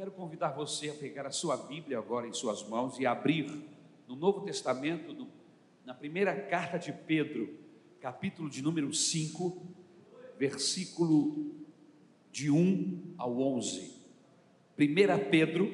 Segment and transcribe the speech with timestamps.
[0.00, 3.68] quero convidar você a pegar a sua Bíblia agora em suas mãos e abrir
[4.08, 5.28] no Novo Testamento, no,
[5.84, 7.58] na primeira carta de Pedro,
[8.00, 9.62] capítulo de número 5,
[10.38, 11.54] versículo
[12.32, 13.94] de 1 ao 11.
[14.78, 15.70] 1 Pedro,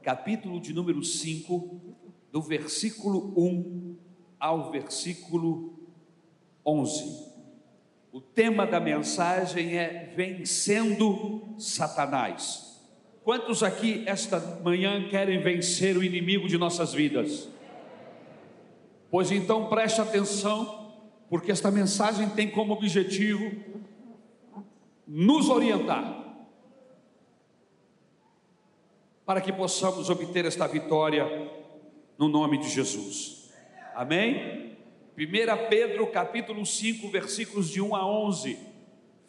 [0.00, 1.94] capítulo de número 5,
[2.32, 3.96] do versículo 1
[4.40, 5.78] ao versículo
[6.64, 7.28] 11.
[8.10, 12.67] O tema da mensagem é Vencendo Satanás.
[13.28, 17.46] Quantos aqui esta manhã querem vencer o inimigo de nossas vidas?
[19.10, 20.96] Pois então preste atenção,
[21.28, 23.52] porque esta mensagem tem como objetivo
[25.06, 26.38] nos orientar
[29.26, 31.50] para que possamos obter esta vitória
[32.16, 33.52] no nome de Jesus.
[33.94, 34.74] Amém?
[35.18, 38.58] 1 Pedro capítulo 5, versículos de 1 a 11.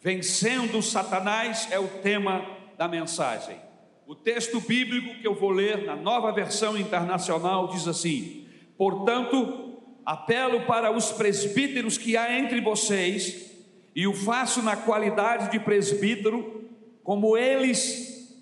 [0.00, 2.46] Vencendo Satanás é o tema
[2.78, 3.68] da mensagem.
[4.10, 8.44] O texto bíblico que eu vou ler na nova versão internacional diz assim:
[8.76, 13.54] Portanto, apelo para os presbíteros que há entre vocês,
[13.94, 16.64] e o faço na qualidade de presbítero,
[17.04, 18.36] como eles,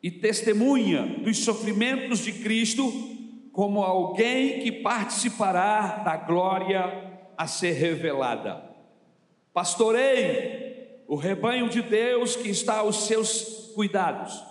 [0.00, 2.88] e testemunha dos sofrimentos de Cristo,
[3.50, 6.84] como alguém que participará da glória
[7.36, 8.62] a ser revelada.
[9.52, 14.42] Pastorei o rebanho de Deus que está aos seus cuidados.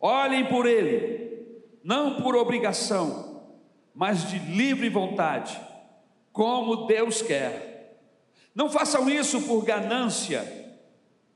[0.00, 3.42] Olhem por ele, não por obrigação,
[3.94, 5.60] mas de livre vontade,
[6.32, 7.98] como Deus quer.
[8.54, 10.76] Não façam isso por ganância,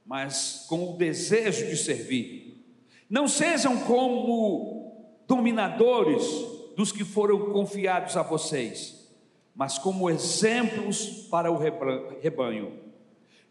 [0.04, 2.64] mas com o desejo de servir.
[3.08, 6.24] Não sejam como dominadores
[6.76, 9.10] dos que foram confiados a vocês,
[9.54, 11.56] mas como exemplos para o
[12.20, 12.80] rebanho.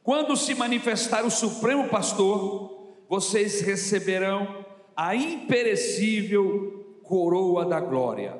[0.03, 2.74] Quando se manifestar o Supremo Pastor,
[3.15, 8.37] vocês receberão a imperecível coroa da glória.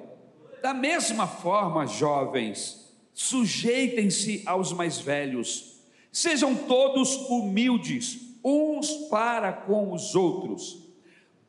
[0.61, 5.79] Da mesma forma, jovens, sujeitem-se aos mais velhos,
[6.11, 10.77] sejam todos humildes, uns para com os outros.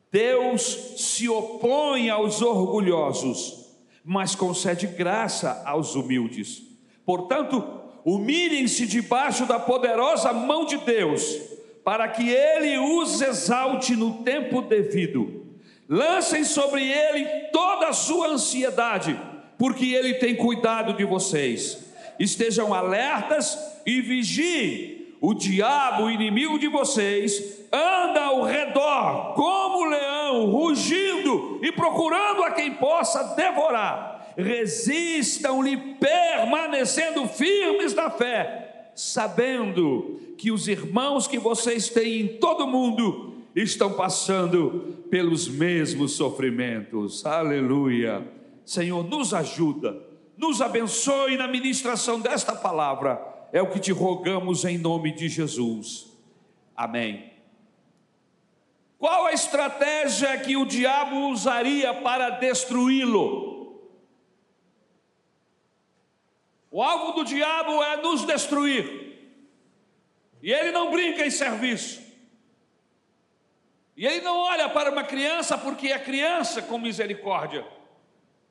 [0.09, 3.75] Deus se opõe aos orgulhosos,
[4.05, 6.63] mas concede graça aos humildes.
[7.05, 7.61] Portanto,
[8.05, 11.56] humilhem-se debaixo da poderosa mão de Deus
[11.87, 15.45] para que ele os exalte no tempo devido.
[15.87, 19.17] Lancem sobre ele toda a sua ansiedade,
[19.57, 21.89] porque ele tem cuidado de vocês.
[22.19, 25.15] Estejam alertas e vigiem.
[25.21, 32.43] O diabo, o inimigo de vocês, anda ao redor como um leão, rugindo e procurando
[32.43, 34.33] a quem possa devorar.
[34.37, 38.66] Resistam-lhe, permanecendo firmes na fé,
[38.97, 46.13] sabendo que os irmãos que vocês têm em todo o mundo estão passando pelos mesmos
[46.13, 47.23] sofrimentos.
[47.23, 48.27] Aleluia.
[48.65, 49.95] Senhor, nos ajuda,
[50.35, 53.21] nos abençoe na ministração desta palavra.
[53.53, 56.07] É o que te rogamos em nome de Jesus.
[56.75, 57.31] Amém.
[58.97, 63.56] Qual a estratégia que o diabo usaria para destruí-lo?
[66.69, 69.07] O alvo do diabo é nos destruir.
[70.41, 72.05] E ele não brinca em serviço.
[73.95, 77.65] E ele não olha para uma criança porque é criança com misericórdia.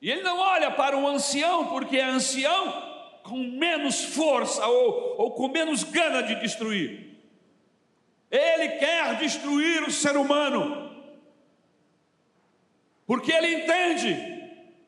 [0.01, 2.85] E ele não olha para um ancião porque é ancião
[3.23, 7.17] com menos força ou, ou com menos gana de destruir.
[8.29, 10.87] Ele quer destruir o ser humano.
[13.05, 14.36] Porque ele entende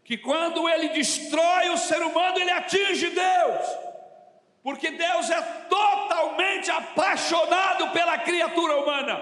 [0.09, 3.89] que quando ele destrói o ser humano, ele atinge Deus
[4.63, 9.19] porque Deus é totalmente apaixonado pela criatura humana.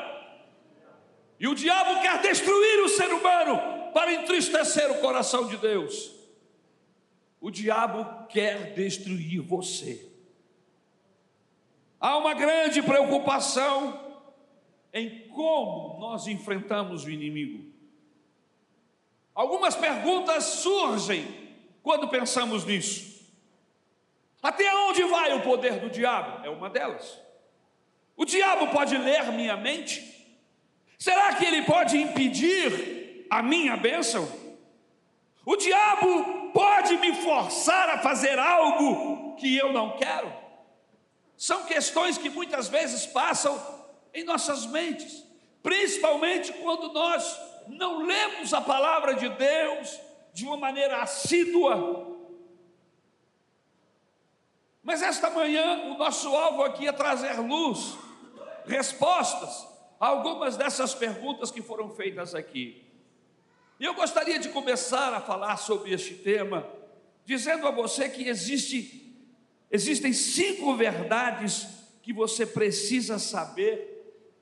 [1.39, 6.15] E o diabo quer destruir o ser humano para entristecer o coração de Deus.
[7.39, 10.09] O diabo quer destruir você.
[11.99, 14.17] Há uma grande preocupação
[14.91, 17.66] em como nós enfrentamos o inimigo.
[19.37, 21.27] Algumas perguntas surgem
[21.83, 23.23] quando pensamos nisso.
[24.41, 26.43] Até onde vai o poder do diabo?
[26.43, 27.21] É uma delas.
[28.15, 30.03] O diabo pode ler minha mente?
[30.97, 34.27] Será que ele pode impedir a minha bênção?
[35.45, 40.33] O diabo pode me forçar a fazer algo que eu não quero?
[41.37, 43.63] São questões que muitas vezes passam
[44.15, 45.23] em nossas mentes,
[45.61, 47.39] principalmente quando nós
[47.69, 49.99] não lemos a palavra de Deus
[50.33, 52.15] de uma maneira assídua,
[54.83, 57.97] mas esta manhã o nosso alvo aqui é trazer luz,
[58.65, 59.67] respostas
[59.99, 62.85] algumas dessas perguntas que foram feitas aqui.
[63.79, 66.67] E eu gostaria de começar a falar sobre este tema,
[67.25, 69.13] dizendo a você que existe,
[69.69, 71.67] existem cinco verdades
[72.01, 73.97] que você precisa saber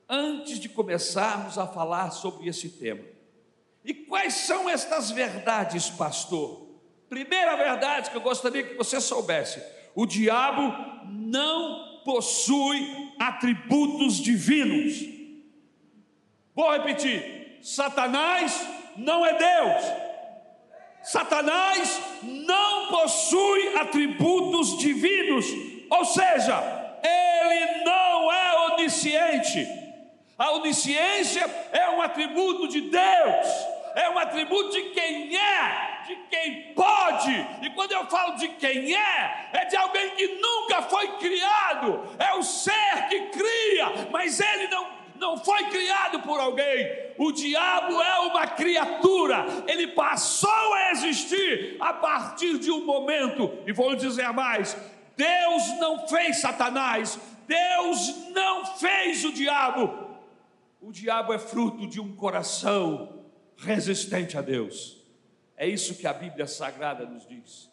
[0.07, 3.14] antes de começarmos a falar sobre esse tema.
[3.85, 6.65] E quais são estas verdades, pastor?
[7.07, 9.61] Primeira verdade que eu gostaria que você soubesse:
[9.93, 10.73] o diabo
[11.05, 14.95] não possui atributos divinos.
[16.55, 18.59] Vou repetir: Satanás
[18.97, 20.05] não é Deus.
[21.03, 25.45] Satanás não possui atributos divinos,
[25.91, 29.67] ou seja, ele não é onisciente.
[30.37, 33.47] A onisciência é um atributo de Deus,
[33.95, 37.31] é um atributo de quem é, de quem pode.
[37.61, 42.33] E quando eu falo de quem é, é de alguém que nunca foi criado, é
[42.35, 47.13] o ser que cria, mas ele não não foi criado por alguém.
[47.17, 53.71] O diabo é uma criatura, ele passou a existir a partir de um momento, e
[53.71, 54.75] vou dizer mais:
[55.15, 60.05] Deus não fez Satanás, Deus não fez o diabo.
[60.81, 63.14] O diabo é fruto de um coração
[63.57, 64.97] resistente a Deus.
[65.57, 67.69] É isso que a Bíblia Sagrada nos diz.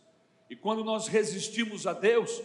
[0.49, 2.43] E quando nós resistimos a Deus,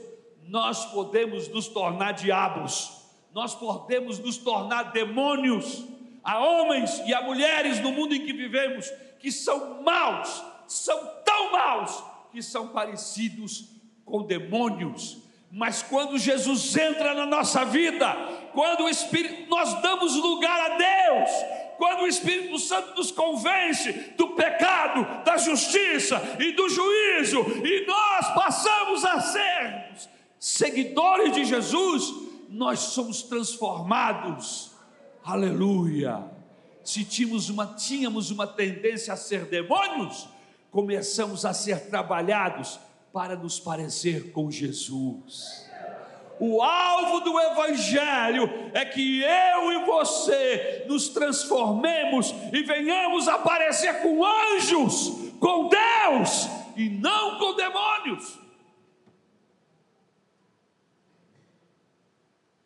[0.48, 2.98] nós podemos nos tornar diabos
[3.38, 5.86] nós podemos nos tornar demônios.
[6.24, 8.90] Há homens e há mulheres no mundo em que vivemos
[9.20, 13.66] que são maus, são tão maus que são parecidos
[14.04, 15.20] com demônios.
[15.52, 18.12] Mas quando Jesus entra na nossa vida,
[18.54, 21.30] quando o Espírito, nós damos lugar a Deus,
[21.78, 28.34] quando o Espírito Santo nos convence do pecado, da justiça e do juízo, e nós
[28.34, 29.88] passamos a ser
[30.40, 32.14] seguidores de Jesus,
[32.50, 34.72] nós somos transformados.
[35.24, 36.24] Aleluia.
[36.84, 40.28] Se tínhamos uma, tínhamos uma tendência a ser demônios,
[40.72, 42.80] começamos a ser trabalhados
[43.12, 45.67] para nos parecer com Jesus.
[46.40, 54.02] O alvo do Evangelho é que eu e você nos transformemos e venhamos a parecer
[54.02, 58.38] com anjos, com Deus e não com demônios.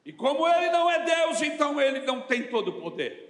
[0.06, 3.30] E como ele não é Deus, então ele não tem todo o poder.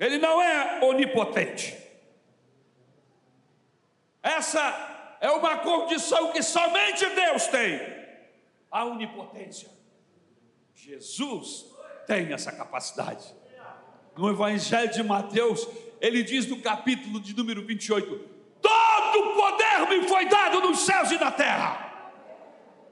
[0.00, 1.76] Ele não é onipotente.
[4.22, 8.01] Essa é uma condição que somente Deus tem
[8.72, 9.68] a onipotência.
[10.74, 11.66] Jesus
[12.06, 13.34] tem essa capacidade.
[14.16, 15.68] No Evangelho de Mateus,
[16.00, 18.28] ele diz no capítulo de número 28:
[18.60, 21.90] Todo poder me foi dado nos céus e na terra.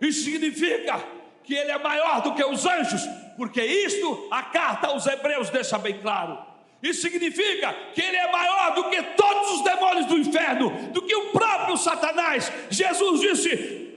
[0.01, 1.03] Isso significa
[1.43, 3.03] que ele é maior do que os anjos,
[3.37, 6.39] porque isto a carta aos Hebreus deixa bem claro.
[6.83, 11.15] Isso significa que ele é maior do que todos os demônios do inferno, do que
[11.15, 12.51] o próprio Satanás.
[12.71, 13.90] Jesus disse: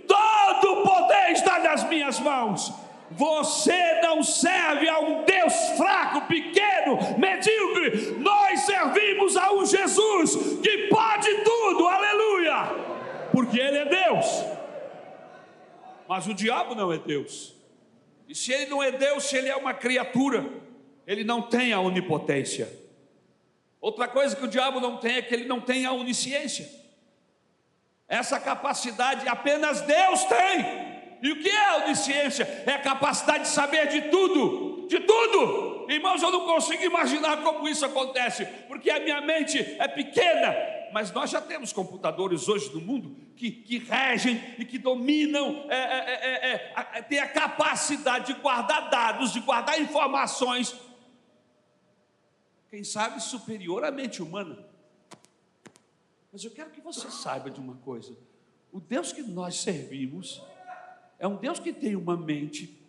[0.43, 2.73] Todo o poder está nas minhas mãos.
[3.11, 8.15] Você não serve a um Deus fraco, pequeno, medíocre.
[8.19, 12.55] Nós servimos a um Jesus que pode tudo, aleluia,
[13.31, 14.25] porque Ele é Deus.
[16.07, 17.53] Mas o diabo não é Deus.
[18.27, 20.45] E se ele não é Deus, se ele é uma criatura,
[21.05, 22.71] ele não tem a onipotência.
[23.79, 26.82] Outra coisa que o diabo não tem é que ele não tem a onisciência.
[28.13, 30.83] Essa capacidade apenas Deus tem.
[31.19, 32.43] E o que é a onisciência?
[32.63, 35.87] É a capacidade de saber de tudo, de tudo.
[35.89, 40.55] Irmãos, eu não consigo imaginar como isso acontece, porque a minha mente é pequena,
[40.93, 45.75] mas nós já temos computadores hoje no mundo que, que regem e que dominam, é,
[45.75, 50.75] é, é, têm a capacidade de guardar dados, de guardar informações,
[52.69, 54.71] quem sabe superior à mente humana.
[56.33, 58.17] Mas eu quero que você saiba de uma coisa:
[58.71, 60.41] o Deus que nós servimos
[61.19, 62.83] é um Deus que tem uma mente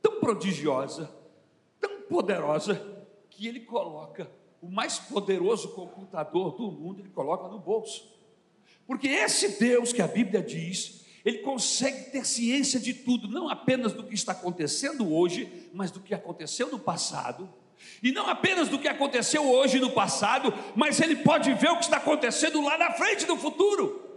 [0.00, 1.10] tão prodigiosa,
[1.80, 2.76] tão poderosa,
[3.28, 4.30] que Ele coloca
[4.62, 8.12] o mais poderoso computador do mundo, ele coloca no bolso.
[8.86, 13.92] Porque esse Deus que a Bíblia diz, ele consegue ter ciência de tudo, não apenas
[13.92, 17.48] do que está acontecendo hoje, mas do que aconteceu no passado.
[18.02, 21.84] E não apenas do que aconteceu hoje no passado, mas ele pode ver o que
[21.84, 24.08] está acontecendo lá na frente no futuro.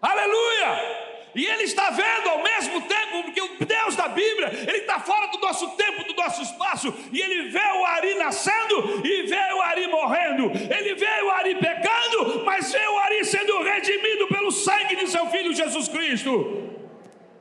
[0.00, 1.12] Aleluia!
[1.34, 5.28] E ele está vendo ao mesmo tempo, porque o Deus da Bíblia, ele está fora
[5.28, 9.62] do nosso tempo, do nosso espaço, e ele vê o Ari nascendo e vê o
[9.62, 10.50] Ari morrendo.
[10.70, 15.26] Ele vê o Ari pecando, mas vê o Ari sendo redimido pelo sangue de seu
[15.28, 16.70] filho Jesus Cristo.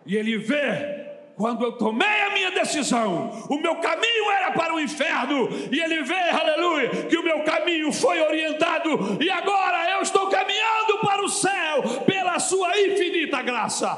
[0.06, 1.01] E ele vê
[1.42, 6.04] quando eu tomei a minha decisão, o meu caminho era para o inferno, e ele
[6.04, 11.28] vê, aleluia, que o meu caminho foi orientado, e agora eu estou caminhando para o
[11.28, 13.90] céu, pela sua infinita graça.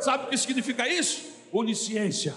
[0.00, 1.30] Sabe o que significa isso?
[1.52, 2.34] Onisciência.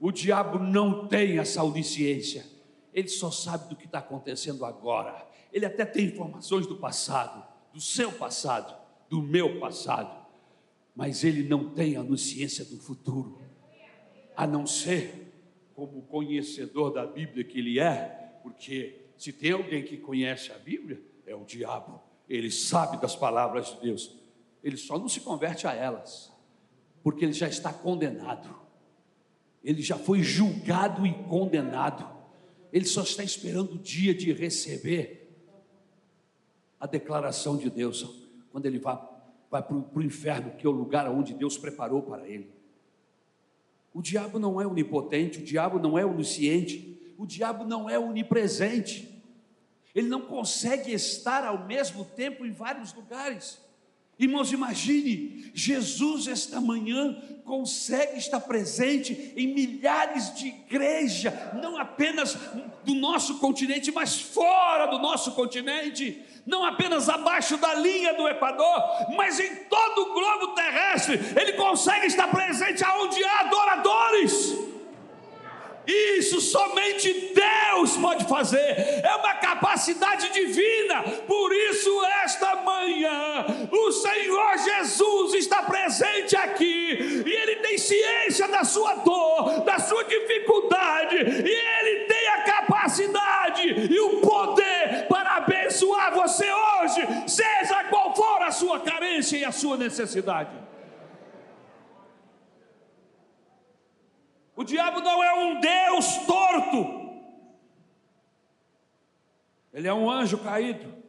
[0.00, 2.46] O diabo não tem essa onisciência,
[2.94, 5.26] ele só sabe do que está acontecendo agora.
[5.52, 8.76] Ele até tem informações do passado, do seu passado,
[9.08, 10.20] do meu passado,
[10.94, 13.39] mas ele não tem a onisciência do futuro,
[14.36, 15.32] a não ser
[15.74, 21.00] como conhecedor da Bíblia que ele é, porque se tem alguém que conhece a Bíblia,
[21.26, 22.00] é o diabo.
[22.28, 24.16] Ele sabe das palavras de Deus,
[24.62, 26.32] ele só não se converte a elas,
[27.02, 28.54] porque ele já está condenado,
[29.64, 32.08] ele já foi julgado e condenado,
[32.72, 35.20] ele só está esperando o dia de receber
[36.78, 38.98] a declaração de Deus, quando ele vai,
[39.50, 42.59] vai para o inferno, que é o lugar onde Deus preparou para ele.
[43.92, 49.08] O diabo não é onipotente, o diabo não é onisciente, o diabo não é onipresente.
[49.94, 53.58] Ele não consegue estar ao mesmo tempo em vários lugares.
[54.18, 62.36] Irmãos, imagine, Jesus esta manhã consegue estar presente em milhares de igrejas, não apenas
[62.84, 68.82] do nosso continente, mas fora do nosso continente, não apenas abaixo da linha do Equador,
[69.16, 74.70] mas em todo o globo terrestre, ele consegue estar presente aonde há adoradores.
[75.86, 81.02] Isso somente Deus pode fazer, é uma capacidade divina.
[81.26, 88.62] Por isso, esta manhã, o Senhor Jesus está presente aqui, e Ele tem ciência da
[88.62, 96.14] sua dor, da sua dificuldade, e Ele tem a capacidade e o poder para abençoar
[96.40, 100.56] você hoje, seja qual for a sua carência e a sua necessidade.
[104.56, 107.00] O diabo não é um Deus torto,
[109.72, 111.00] ele é um anjo caído.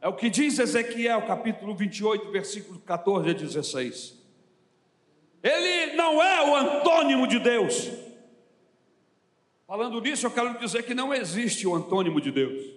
[0.00, 4.22] É o que diz Ezequiel, capítulo 28, versículo 14 a 16.
[5.42, 7.90] Ele não é o antônimo de Deus.
[9.66, 12.75] Falando nisso, eu quero dizer que não existe o antônimo de Deus.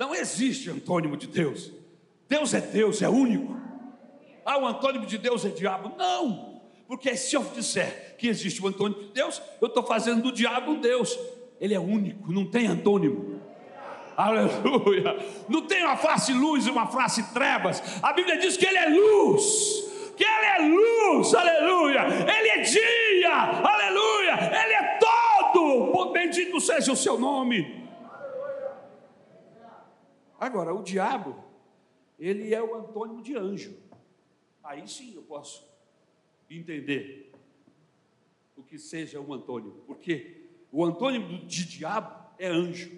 [0.00, 1.70] Não existe antônimo de Deus.
[2.26, 3.54] Deus é Deus, é único.
[4.46, 5.92] Ah, o antônimo de Deus é diabo.
[5.98, 6.62] Não.
[6.88, 10.72] Porque se eu disser que existe o antônimo de Deus, eu estou fazendo do diabo
[10.72, 11.18] um Deus.
[11.60, 13.42] Ele é único, não tem antônimo.
[14.16, 15.18] Aleluia.
[15.46, 17.82] Não tem uma face luz e uma face trevas.
[18.02, 19.84] A Bíblia diz que ele é luz.
[20.16, 22.06] Que ele é luz, aleluia.
[22.38, 24.64] Ele é dia, aleluia.
[24.64, 26.10] Ele é todo.
[26.10, 27.89] Bendito seja o seu nome.
[30.40, 31.44] Agora, o diabo,
[32.18, 33.76] ele é o antônimo de anjo.
[34.64, 35.68] Aí sim eu posso
[36.48, 37.30] entender
[38.56, 42.90] o que seja um antônimo, porque o antônimo de diabo é anjo,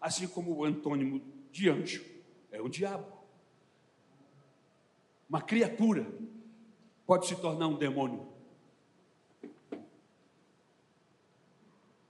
[0.00, 1.20] assim como o antônimo
[1.50, 2.04] de anjo
[2.52, 3.12] é um diabo.
[5.28, 6.06] Uma criatura
[7.04, 8.28] pode se tornar um demônio,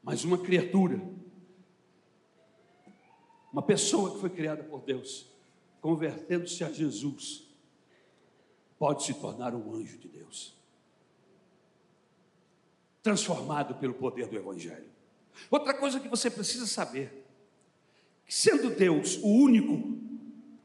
[0.03, 1.00] mas uma criatura,
[3.54, 5.30] uma pessoa que foi criada por Deus,
[5.80, 7.46] convertendo-se a Jesus,
[8.76, 10.54] pode se tornar um anjo de Deus
[13.00, 14.90] transformado pelo poder do Evangelho.
[15.49, 17.25] Outra coisa que você precisa saber:
[18.26, 20.00] que sendo Deus o único,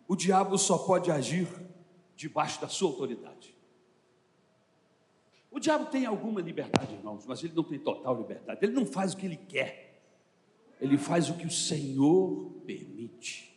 [0.07, 1.47] o diabo só pode agir
[2.15, 3.55] debaixo da sua autoridade.
[5.51, 8.59] O diabo tem alguma liberdade, irmãos, mas ele não tem total liberdade.
[8.63, 9.88] Ele não faz o que ele quer,
[10.79, 13.53] ele faz o que o Senhor permite.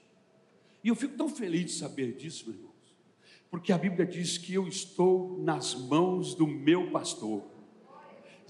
[0.82, 2.72] E eu fico tão feliz de saber disso, meus irmãos,
[3.50, 7.52] porque a Bíblia diz que eu estou nas mãos do meu pastor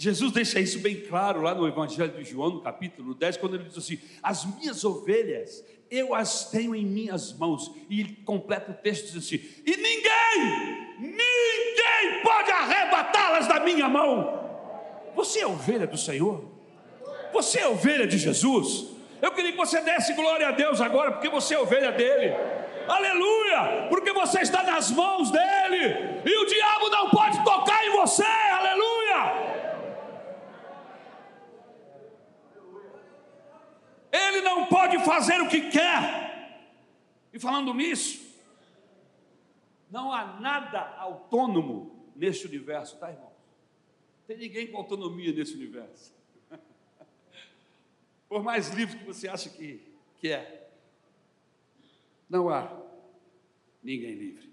[0.03, 3.65] Jesus deixa isso bem claro lá no Evangelho de João, no capítulo 10, quando ele
[3.65, 7.71] diz assim: As minhas ovelhas, eu as tenho em minhas mãos.
[7.89, 14.41] E ele completa o texto diz assim: E ninguém, ninguém pode arrebatá-las da minha mão.
[15.15, 16.52] Você é ovelha do Senhor?
[17.33, 18.91] Você é ovelha de Jesus?
[19.21, 22.35] Eu queria que você desse glória a Deus agora, porque você é ovelha dele.
[22.89, 23.87] Aleluia!
[23.89, 26.23] Porque você está nas mãos dele.
[26.25, 28.25] E o diabo não pode tocar em você.
[28.25, 28.93] Aleluia!
[34.13, 36.23] Ele não pode fazer o que quer.
[37.33, 38.21] E falando nisso,
[39.91, 43.33] não há nada autônomo neste universo, tá, irmão?
[44.27, 46.13] Tem ninguém com autonomia nesse universo.
[48.33, 49.79] Por mais livre que você acha que,
[50.19, 50.67] que é,
[52.31, 52.75] não há
[53.83, 54.51] ninguém livre.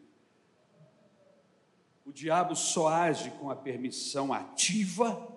[2.06, 5.34] O diabo só age com a permissão ativa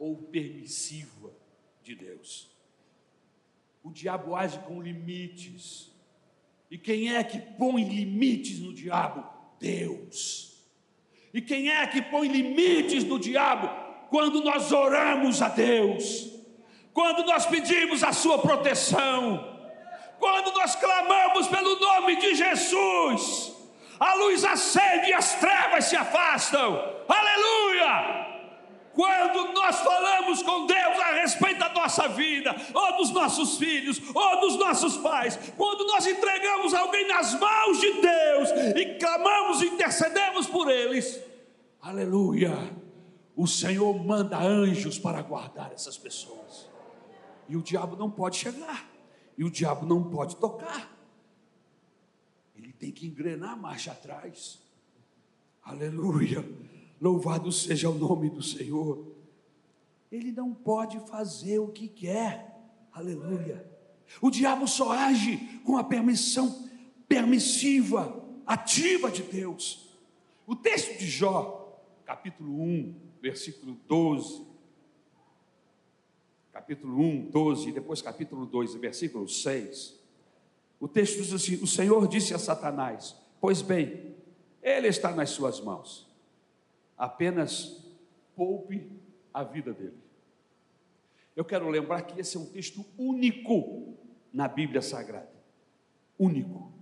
[0.00, 1.32] ou permissiva
[1.80, 2.50] de Deus.
[3.84, 5.92] O diabo age com limites.
[6.68, 9.24] E quem é que põe limites no diabo?
[9.60, 10.60] Deus.
[11.32, 13.68] E quem é que põe limites no diabo?
[14.08, 16.39] Quando nós oramos a Deus,
[16.92, 19.58] quando nós pedimos a Sua proteção,
[20.18, 23.60] quando nós clamamos pelo nome de Jesus
[24.00, 26.82] a luz acende e as trevas se afastam.
[27.06, 28.30] Aleluia!
[28.94, 34.40] Quando nós falamos com Deus a respeito da nossa vida, ou dos nossos filhos, ou
[34.40, 40.46] dos nossos pais, quando nós entregamos alguém nas mãos de Deus e clamamos e intercedemos
[40.46, 41.20] por eles,
[41.80, 42.52] aleluia,
[43.36, 46.69] o Senhor manda anjos para guardar essas pessoas,
[47.50, 48.88] e o diabo não pode chegar,
[49.36, 51.00] e o diabo não pode tocar
[52.80, 54.58] tem que engrenar a marcha atrás.
[55.62, 56.42] Aleluia.
[56.98, 59.06] Louvado seja o nome do Senhor.
[60.10, 62.58] Ele não pode fazer o que quer.
[62.90, 63.70] Aleluia.
[64.20, 66.68] O diabo só age com a permissão
[67.06, 69.94] permissiva, ativa de Deus.
[70.46, 74.49] O texto de Jó, capítulo 1, versículo 12.
[76.52, 80.00] Capítulo 1, 12, e depois capítulo 2, versículo 6
[80.80, 84.16] o texto diz assim: O Senhor disse a Satanás: Pois bem,
[84.62, 86.10] ele está nas suas mãos,
[86.96, 87.84] apenas
[88.34, 88.90] poupe
[89.32, 89.98] a vida dele.
[91.36, 93.94] Eu quero lembrar que esse é um texto único
[94.32, 95.30] na Bíblia Sagrada.
[96.18, 96.72] Único.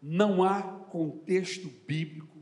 [0.00, 2.38] Não há contexto bíblico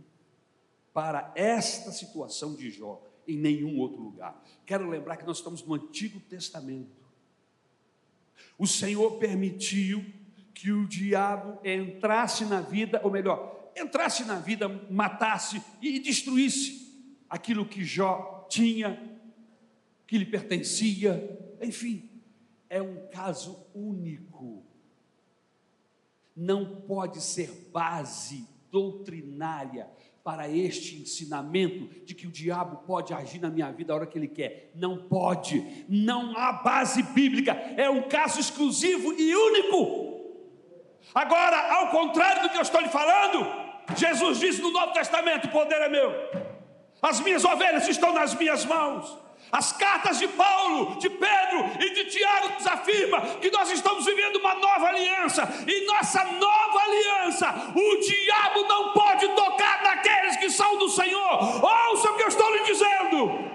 [0.93, 4.43] para esta situação de Jó em nenhum outro lugar.
[4.67, 7.03] Quero lembrar que nós estamos no Antigo Testamento.
[8.59, 10.05] O Senhor permitiu
[10.55, 16.83] que o diabo entrasse na vida, ou melhor, entrasse na vida, matasse e destruísse
[17.29, 19.01] aquilo que Jó tinha,
[20.07, 22.11] que lhe pertencia, enfim,
[22.69, 24.63] é um caso único.
[26.37, 29.91] Não pode ser base doutrinária
[30.25, 34.17] para este ensinamento de que o diabo pode agir na minha vida a hora que
[34.17, 34.71] ele quer.
[34.75, 40.13] Não pode, não há base bíblica, é um caso exclusivo e único.
[41.15, 43.45] Agora, ao contrário do que eu estou lhe falando,
[43.97, 46.13] Jesus disse no Novo Testamento: o poder é meu,
[47.01, 49.19] as minhas ovelhas estão nas minhas mãos.
[49.53, 54.55] As cartas de Paulo, de Pedro e de Tiago nos que nós estamos vivendo uma
[54.55, 60.89] nova aliança e nossa nova aliança, o diabo não pode tocar naqueles que são do
[60.89, 61.63] Senhor.
[61.63, 63.53] Ouça o que eu estou lhe dizendo.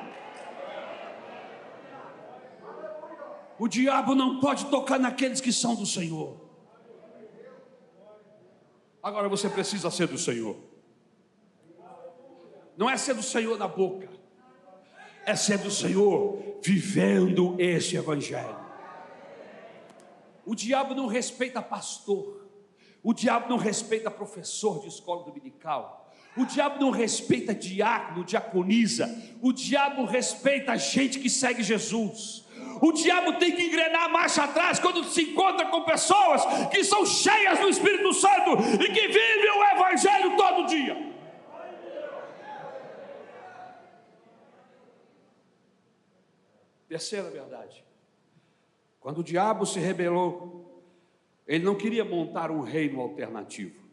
[3.57, 6.39] O diabo não pode tocar naqueles que são do Senhor.
[9.01, 10.55] Agora você precisa ser do Senhor.
[12.77, 14.07] Não é ser do Senhor na boca,
[15.28, 18.56] é ser do Senhor vivendo esse Evangelho.
[20.46, 22.48] O diabo não respeita pastor,
[23.04, 29.52] o diabo não respeita professor de escola dominical, o diabo não respeita diácono, diaconisa, o
[29.52, 32.46] diabo respeita a gente que segue Jesus.
[32.82, 37.06] O diabo tem que engrenar a marcha atrás quando se encontra com pessoas que são
[37.06, 41.16] cheias do Espírito Santo e que vivem o Evangelho todo dia.
[46.88, 47.84] Terceira verdade:
[49.00, 50.84] quando o diabo se rebelou,
[51.45, 53.88] ele não queria montar um reino alternativo.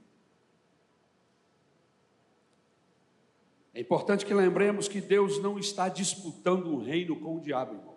[3.72, 7.94] É importante que lembremos que Deus não está disputando um reino com o diabo, irmão.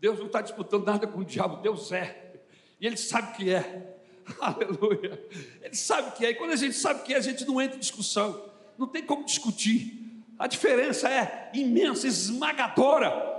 [0.00, 2.42] Deus não está disputando nada com o diabo, Deus é.
[2.80, 3.98] E Ele sabe que é.
[4.40, 5.22] Aleluia.
[5.62, 6.30] Ele sabe que é.
[6.30, 8.50] E quando a gente sabe que é, a gente não entra em discussão.
[8.76, 10.03] Não tem como discutir.
[10.38, 13.32] A diferença é imensa, esmagadora.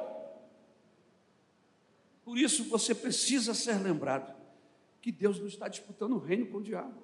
[2.24, 4.36] Por isso você precisa ser lembrado
[5.02, 7.04] que Deus não está disputando o reino com o diabo.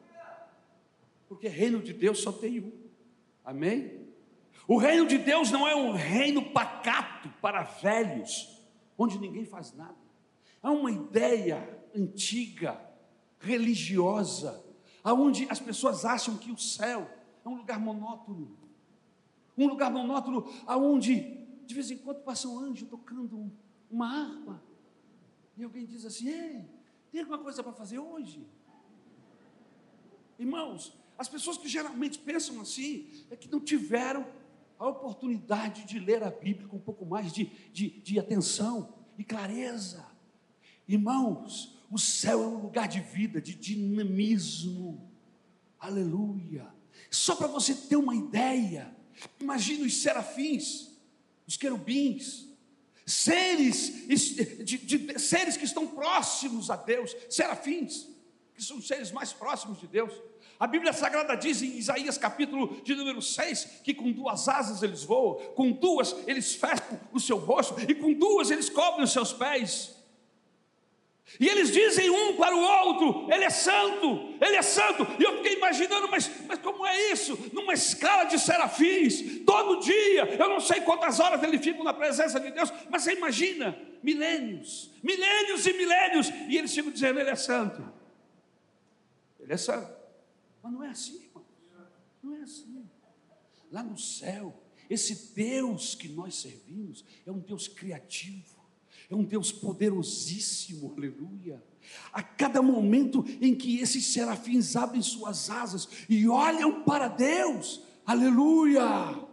[1.28, 2.72] Porque reino de Deus só tem um.
[3.46, 4.08] Amém?
[4.68, 8.60] O reino de Deus não é um reino pacato para velhos,
[8.98, 9.96] onde ninguém faz nada.
[10.64, 12.80] É uma ideia antiga,
[13.40, 14.64] religiosa,
[15.04, 17.10] aonde as pessoas acham que o céu
[17.44, 18.61] é um lugar monótono.
[19.62, 23.52] Um lugar monótono aonde de vez em quando passa um anjo tocando
[23.90, 24.64] uma harpa.
[25.56, 26.66] E alguém diz assim: "Ei,
[27.12, 28.48] tem alguma coisa para fazer hoje?"
[30.40, 34.26] Irmãos, as pessoas que geralmente pensam assim é que não tiveram
[34.80, 39.24] a oportunidade de ler a Bíblia com um pouco mais de, de, de atenção e
[39.24, 40.04] clareza.
[40.88, 45.12] Irmãos, o céu é um lugar de vida, de dinamismo.
[45.78, 46.74] Aleluia.
[47.12, 48.96] Só para você ter uma ideia,
[49.40, 50.90] imagine os serafins,
[51.48, 52.48] os querubins,
[53.06, 54.08] seres,
[54.64, 58.08] de, de, seres que estão próximos a Deus, serafins,
[58.56, 60.12] que são os seres mais próximos de Deus.
[60.60, 65.04] A Bíblia Sagrada diz em Isaías capítulo de número 6 que com duas asas eles
[65.04, 69.34] voam, com duas eles fecham o seu rosto e com duas eles cobrem os seus
[69.34, 69.96] pés.
[71.40, 75.06] E eles dizem um para o outro: Ele é santo, Ele é santo.
[75.20, 77.38] E eu fiquei imaginando, mas, mas como é isso?
[77.54, 82.40] Numa escala de serafins, todo dia, eu não sei quantas horas eles ficam na presença
[82.40, 87.36] de Deus, mas você imagina, milênios, milênios e milênios, e eles ficam dizendo: Ele é
[87.36, 87.84] santo,
[89.40, 89.92] Ele é santo.
[90.62, 91.46] Mas não é assim, irmão,
[92.22, 92.86] não é assim.
[93.72, 98.51] Lá no céu, esse Deus que nós servimos é um Deus criativo
[99.12, 101.62] é um Deus poderosíssimo, aleluia.
[102.14, 109.31] A cada momento em que esses serafins abrem suas asas e olham para Deus, aleluia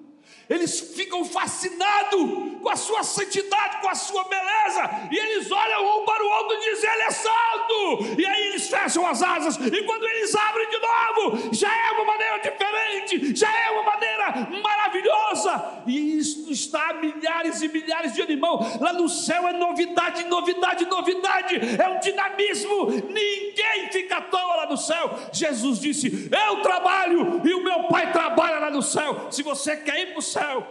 [0.49, 6.05] eles ficam fascinados com a sua santidade, com a sua beleza, e eles olham um
[6.05, 9.83] para o outro e dizem: Ele é santo, e aí eles fecham as asas, e
[9.83, 15.83] quando eles abrem de novo, já é uma maneira diferente, já é uma maneira maravilhosa,
[15.87, 18.81] e isso está a milhares e milhares de animais.
[18.81, 24.67] Lá no céu é novidade, novidade, novidade, é um dinamismo, ninguém fica à toa lá
[24.67, 25.11] no céu.
[25.33, 29.29] Jesus disse: Eu trabalho e o meu Pai trabalha lá no céu.
[29.31, 30.67] Se você quer ir para o céu, céu.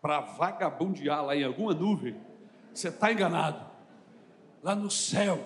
[0.00, 2.16] Para vagabundear lá em alguma nuvem,
[2.74, 3.64] você está enganado.
[4.62, 5.44] Lá no céu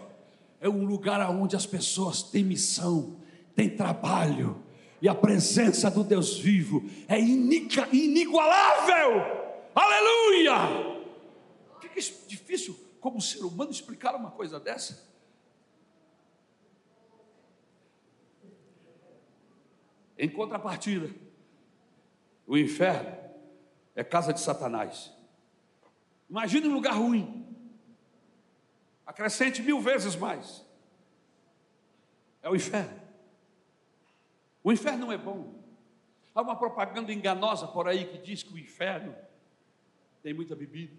[0.60, 3.16] é um lugar onde as pessoas têm missão,
[3.54, 4.62] têm trabalho,
[5.00, 9.22] e a presença do Deus vivo é inigualável.
[9.74, 10.96] Aleluia!
[11.80, 15.06] Fica difícil como ser humano explicar uma coisa dessa.
[20.18, 21.14] Em contrapartida,
[22.46, 23.14] o inferno
[23.94, 25.12] é casa de Satanás.
[26.28, 27.44] Imagine um lugar ruim.
[29.04, 30.64] Acrescente mil vezes mais.
[32.42, 33.00] É o inferno.
[34.62, 35.54] O inferno não é bom.
[36.34, 39.14] Há uma propaganda enganosa por aí que diz que o inferno
[40.22, 40.96] tem muita bebida,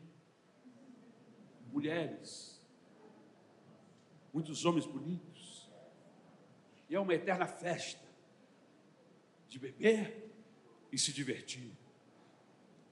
[1.71, 2.61] mulheres,
[4.33, 5.69] muitos homens bonitos,
[6.89, 8.06] e é uma eterna festa
[9.47, 10.31] de beber
[10.91, 11.71] e se divertir.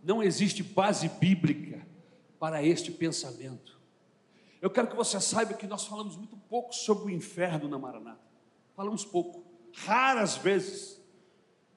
[0.03, 1.85] Não existe base bíblica
[2.39, 3.79] para este pensamento.
[4.61, 8.21] Eu quero que você saiba que nós falamos muito pouco sobre o inferno na Maranata.
[8.75, 11.01] Falamos pouco, raras vezes.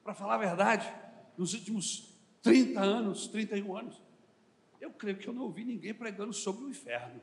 [0.02, 0.90] Para falar a verdade,
[1.36, 4.02] nos últimos 30 anos, 31 anos,
[4.80, 7.20] eu creio que eu não ouvi ninguém pregando sobre o inferno.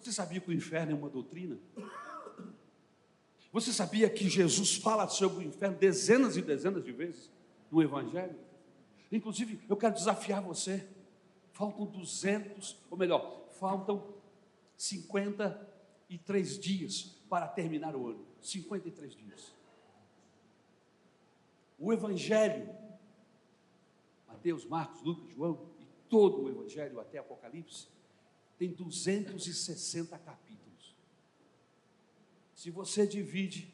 [0.00, 1.58] Você sabia que o inferno é uma doutrina?
[3.52, 7.30] Você sabia que Jesus fala sobre o inferno dezenas e dezenas de vezes
[7.70, 8.38] no Evangelho?
[9.10, 10.86] Inclusive, eu quero desafiar você.
[11.52, 14.14] Faltam 200, ou melhor, faltam
[14.76, 18.26] 53 dias para terminar o ano.
[18.40, 19.54] 53 dias.
[21.78, 22.68] O Evangelho,
[24.26, 27.88] Mateus, Marcos, Lucas, João e todo o Evangelho até Apocalipse,
[28.58, 30.67] tem 260 capítulos.
[32.58, 33.72] Se você divide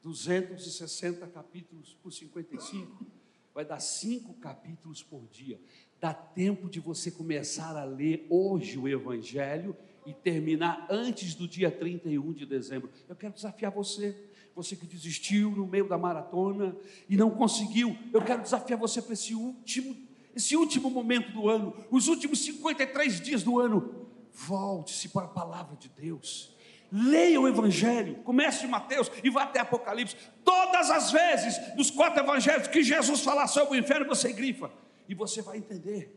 [0.00, 3.04] 260 capítulos por 55,
[3.52, 5.60] vai dar cinco capítulos por dia.
[6.00, 11.68] Dá tempo de você começar a ler hoje o Evangelho e terminar antes do dia
[11.68, 12.88] 31 de dezembro.
[13.08, 14.16] Eu quero desafiar você,
[14.54, 16.76] você que desistiu no meio da maratona
[17.08, 17.98] e não conseguiu.
[18.12, 19.96] Eu quero desafiar você para esse último,
[20.32, 24.06] esse último momento do ano, os últimos 53 dias do ano.
[24.32, 26.51] Volte-se para a palavra de Deus
[26.92, 30.14] leia o Evangelho, comece de Mateus e vá até Apocalipse.
[30.44, 34.70] Todas as vezes, nos quatro evangelhos que Jesus falar sobre o inferno, você grifa,
[35.08, 36.14] e você vai entender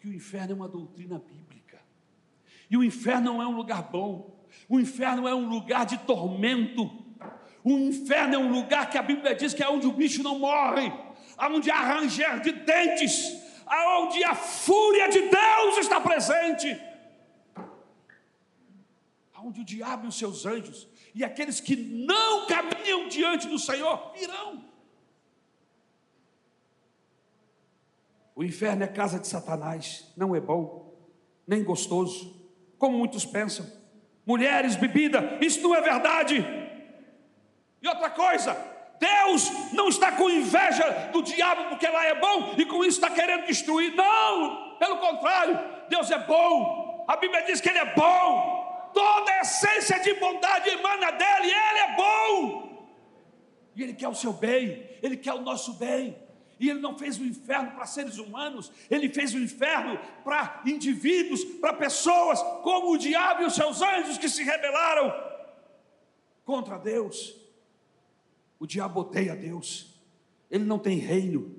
[0.00, 1.78] que o inferno é uma doutrina bíblica,
[2.70, 7.04] e o inferno não é um lugar bom, o inferno é um lugar de tormento,
[7.62, 10.38] o inferno é um lugar que a Bíblia diz que é onde o bicho não
[10.38, 10.90] morre,
[11.50, 16.93] onde há ranger de dentes, aonde a fúria de Deus está presente
[19.44, 24.12] onde o diabo e os seus anjos e aqueles que não caminham diante do Senhor
[24.14, 24.64] virão.
[28.34, 30.92] O inferno é casa de Satanás, não é bom,
[31.46, 33.64] nem gostoso, como muitos pensam.
[34.26, 36.44] Mulheres, bebida, isso não é verdade.
[37.80, 38.56] E outra coisa,
[38.98, 43.10] Deus não está com inveja do diabo porque lá é bom e com isso está
[43.10, 43.94] querendo destruir.
[43.94, 47.04] Não, pelo contrário, Deus é bom.
[47.06, 48.63] A Bíblia diz que Ele é bom
[48.94, 52.74] toda a essência de bondade emana dele, ele é bom.
[53.76, 56.16] E Ele quer o seu bem, Ele quer o nosso bem.
[56.60, 61.44] E Ele não fez o inferno para seres humanos, Ele fez o inferno para indivíduos,
[61.44, 65.12] para pessoas, como o diabo e os seus anjos que se rebelaram
[66.44, 67.34] contra Deus.
[68.58, 69.92] O diabo odeia Deus,
[70.50, 71.54] ele não tem reino,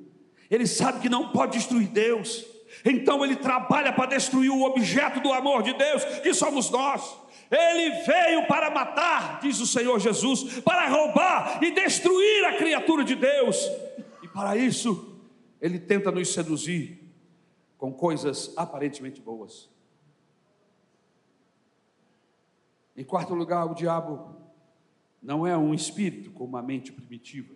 [0.50, 2.46] ele sabe que não pode destruir Deus,
[2.84, 7.25] então ele trabalha para destruir o objeto do amor de Deus, que somos nós.
[7.52, 13.16] Ele veio para matar, diz o Senhor Jesus, para roubar e destruir a criatura de
[13.16, 13.58] Deus.
[14.24, 15.20] E para isso,
[15.62, 17.00] ele tenta nos seduzir
[17.78, 19.70] com coisas aparentemente boas.
[22.96, 24.36] Em quarto lugar, o diabo
[25.22, 27.54] não é um espírito com uma mente primitiva.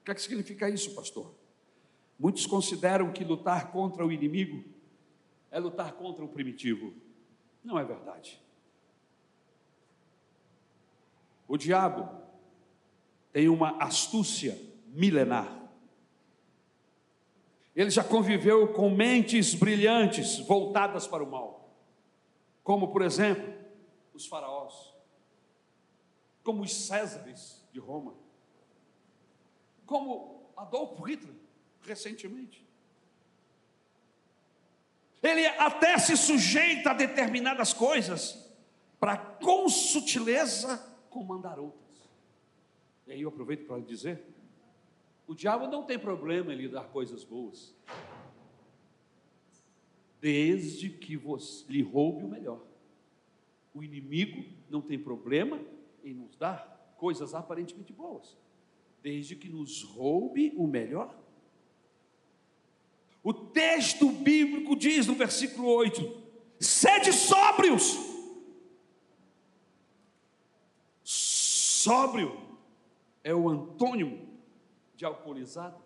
[0.00, 1.34] O que, é que significa isso, pastor?
[2.18, 4.64] Muitos consideram que lutar contra o inimigo
[5.50, 6.92] é lutar contra o primitivo.
[7.62, 8.42] Não é verdade.
[11.48, 12.06] O diabo
[13.32, 15.56] tem uma astúcia milenar.
[17.74, 21.74] Ele já conviveu com mentes brilhantes voltadas para o mal,
[22.62, 23.54] como por exemplo,
[24.12, 24.94] os faraós,
[26.42, 28.14] como os Césares de Roma,
[29.86, 31.34] como Adolfo Hitler,
[31.82, 32.66] recentemente.
[35.22, 38.52] Ele até se sujeita a determinadas coisas
[39.00, 42.08] para com sutileza comandar outras.
[43.06, 44.22] E aí eu aproveito para dizer:
[45.26, 47.74] o diabo não tem problema em lhe dar coisas boas,
[50.20, 52.64] desde que você lhe roube o melhor.
[53.74, 55.60] O inimigo não tem problema
[56.02, 58.36] em nos dar coisas aparentemente boas,
[59.02, 61.14] desde que nos roube o melhor.
[63.22, 66.22] O texto bíblico diz no versículo 8:
[66.58, 68.07] sede sóbrios.
[71.88, 72.38] Sóbrio
[73.24, 74.28] é o antônimo
[74.94, 75.82] de alcoolizado.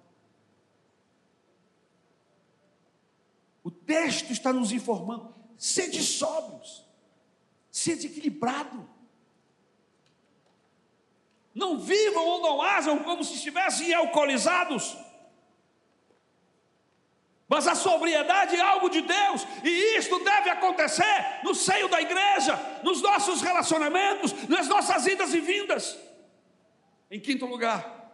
[3.62, 6.85] O texto está nos informando: sede sóbrios,
[7.71, 8.91] sede equilibrado.
[11.55, 14.97] Não vivam ou não ajam como se estivessem alcoolizados.
[17.53, 22.57] Mas a sobriedade é algo de Deus, e isto deve acontecer no seio da igreja,
[22.83, 25.99] nos nossos relacionamentos, nas nossas idas e vindas.
[27.11, 28.11] Em quinto lugar,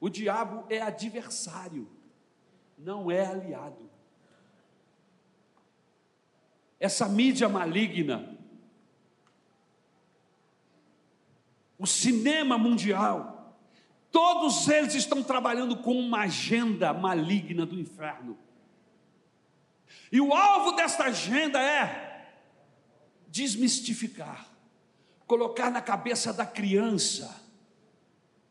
[0.00, 1.88] o diabo é adversário,
[2.76, 3.88] não é aliado.
[6.80, 8.36] Essa mídia maligna,
[11.78, 13.41] o cinema mundial,
[14.12, 18.38] Todos eles estão trabalhando com uma agenda maligna do inferno.
[20.12, 22.36] E o alvo desta agenda é
[23.26, 24.46] desmistificar,
[25.26, 27.42] colocar na cabeça da criança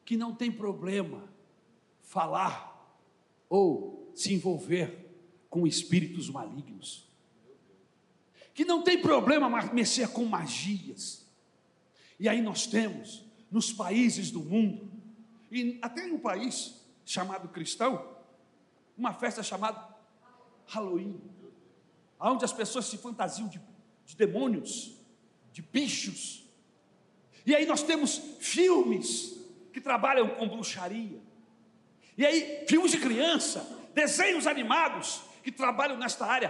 [0.03, 1.29] que não tem problema
[2.01, 2.97] falar
[3.47, 5.13] ou se envolver
[5.47, 7.07] com espíritos malignos.
[8.55, 11.23] Que não tem problema mexer com magias.
[12.19, 15.00] E aí nós temos nos países do mundo
[15.51, 18.15] e até em um país chamado cristão,
[18.97, 19.85] uma festa chamada
[20.67, 21.21] Halloween,
[22.17, 23.61] onde as pessoas se fantasiam de,
[24.05, 24.95] de demônios,
[25.51, 26.49] de bichos.
[27.45, 29.37] E aí nós temos filmes
[29.73, 31.19] que trabalham com bruxaria.
[32.17, 33.59] E aí, filmes de criança,
[33.93, 36.49] desenhos animados que trabalham nesta área,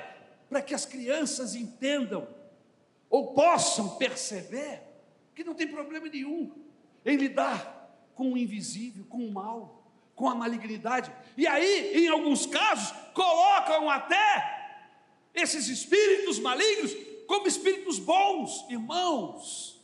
[0.50, 2.28] para que as crianças entendam
[3.10, 4.84] ou possam perceber
[5.34, 6.52] que não tem problema nenhum
[7.06, 7.81] em lidar
[8.16, 9.84] com o invisível, com o mal,
[10.16, 11.12] com a malignidade.
[11.38, 14.60] E aí, em alguns casos, colocam até
[15.34, 16.96] esses espíritos malignos
[17.28, 19.80] como espíritos bons, irmãos.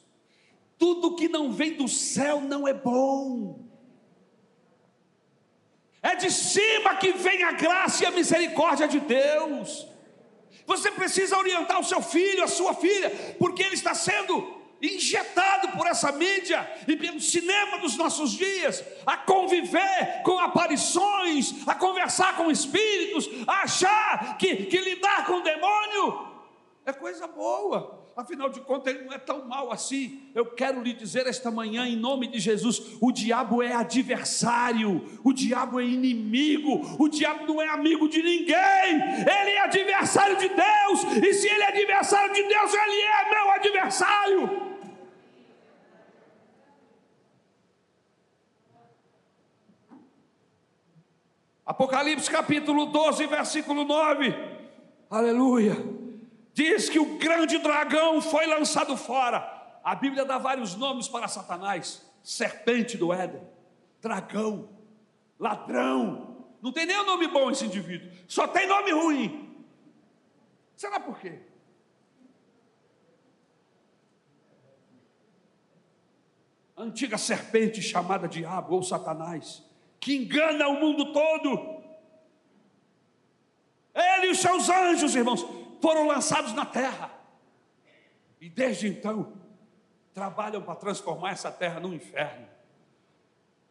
[0.77, 3.65] Tudo que não vem do céu não é bom.
[6.01, 9.87] É de cima que vem a graça e a misericórdia de Deus.
[10.65, 13.09] Você precisa orientar o seu filho, a sua filha,
[13.39, 19.17] porque ele está sendo injetado por essa mídia e pelo cinema dos nossos dias, a
[19.17, 26.27] conviver com aparições, a conversar com espíritos, a achar que, que lidar com o demônio
[26.87, 27.96] é coisa boa.
[28.17, 30.23] Afinal de contas, ele não é tão mal assim.
[30.33, 35.31] Eu quero lhe dizer esta manhã, em nome de Jesus: o diabo é adversário, o
[35.31, 41.23] diabo é inimigo, o diabo não é amigo de ninguém, ele é adversário de Deus,
[41.23, 44.67] e se ele é adversário de Deus, ele é meu adversário.
[51.63, 54.33] Apocalipse capítulo 12, versículo 9.
[55.07, 56.06] Aleluia.
[56.57, 59.37] Diz que o grande dragão foi lançado fora,
[59.83, 63.47] A Bíblia dá vários nomes para Satanás: serpente do Éden,
[64.01, 64.67] dragão,
[65.39, 66.47] ladrão.
[66.59, 69.65] Não tem o nome bom esse indivíduo, só tem nome ruim.
[70.75, 71.41] Será por quê?
[76.75, 79.63] A antiga serpente chamada diabo ou Satanás,
[79.99, 81.83] que engana o mundo todo.
[83.93, 87.11] Ele e os seus anjos, irmãos, foram lançados na terra.
[88.39, 89.33] E desde então,
[90.13, 92.47] trabalham para transformar essa terra num inferno.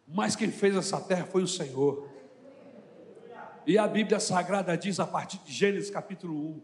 [0.07, 2.09] Mas quem fez essa terra foi o Senhor.
[3.67, 6.63] E a Bíblia Sagrada diz, a partir de Gênesis capítulo 1,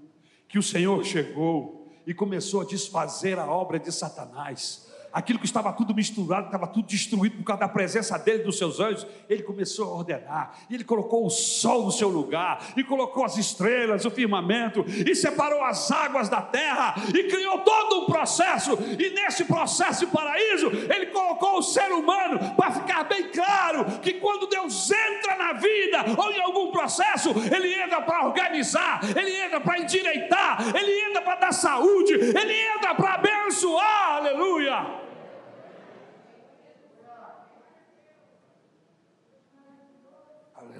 [0.48, 5.72] que o Senhor chegou e começou a desfazer a obra de Satanás aquilo que estava
[5.72, 9.92] tudo misturado, estava tudo destruído por causa da presença dele, dos seus anjos, ele começou
[9.92, 14.11] a ordenar, e ele colocou o sol no seu lugar, e colocou as estrelas, o
[14.11, 20.07] firmamento, e separou as águas da terra, e criou todo um processo, e nesse processo
[20.07, 25.37] de paraíso, ele colocou o ser humano, para ficar bem claro, que quando Deus entra
[25.37, 31.11] na vida, ou em algum processo, ele entra para organizar, ele entra para endireitar, ele
[31.11, 35.02] entra para dar saúde, ele entra para abençoar, aleluia.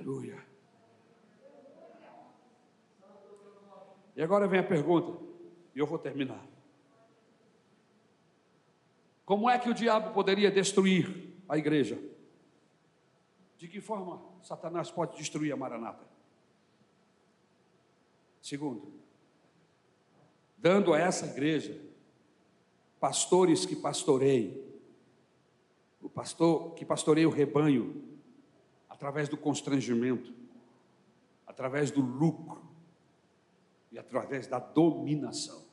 [0.03, 0.45] Aleluia.
[4.17, 5.17] E agora vem a pergunta,
[5.75, 6.45] e eu vou terminar.
[9.25, 12.03] Como é que o diabo poderia destruir a igreja?
[13.57, 16.05] De que forma Satanás pode destruir a Maranata?
[18.43, 18.93] Segundo,
[20.59, 21.81] dando a essa igreja
[22.99, 24.61] pastores que pastoreiem,
[26.01, 28.12] o pastor que pastoreia o rebanho,
[29.03, 30.33] através do constrangimento,
[31.45, 32.63] através do lucro
[33.91, 35.65] e através da dominação.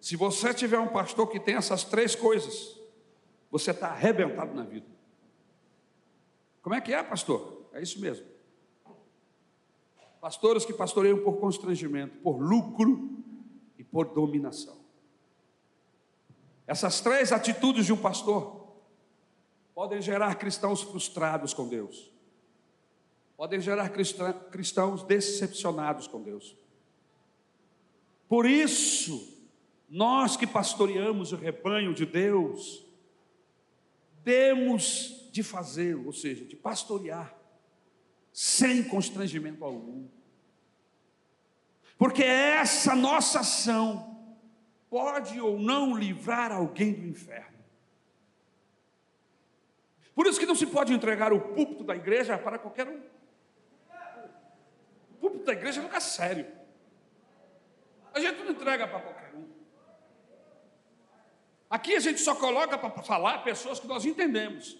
[0.00, 2.78] Se você tiver um pastor que tem essas três coisas,
[3.50, 4.86] você está arrebentado na vida.
[6.62, 7.68] Como é que é, pastor?
[7.72, 8.24] É isso mesmo.
[10.20, 13.18] Pastores que pastoreiam por constrangimento, por lucro
[13.76, 14.78] e por dominação.
[16.68, 18.63] Essas três atitudes de um pastor
[19.74, 22.12] podem gerar cristãos frustrados com Deus,
[23.36, 26.56] podem gerar cristãos decepcionados com Deus.
[28.28, 29.36] Por isso,
[29.88, 32.84] nós que pastoreamos o rebanho de Deus,
[34.22, 37.36] temos de fazer, ou seja, de pastorear,
[38.32, 40.08] sem constrangimento algum.
[41.98, 44.34] Porque essa nossa ação
[44.88, 47.53] pode ou não livrar alguém do inferno.
[50.14, 53.00] Por isso que não se pode entregar o púlpito da igreja para qualquer um.
[55.12, 56.46] O púlpito da igreja é lugar sério.
[58.12, 59.48] A gente não entrega para qualquer um.
[61.68, 64.78] Aqui a gente só coloca para falar pessoas que nós entendemos,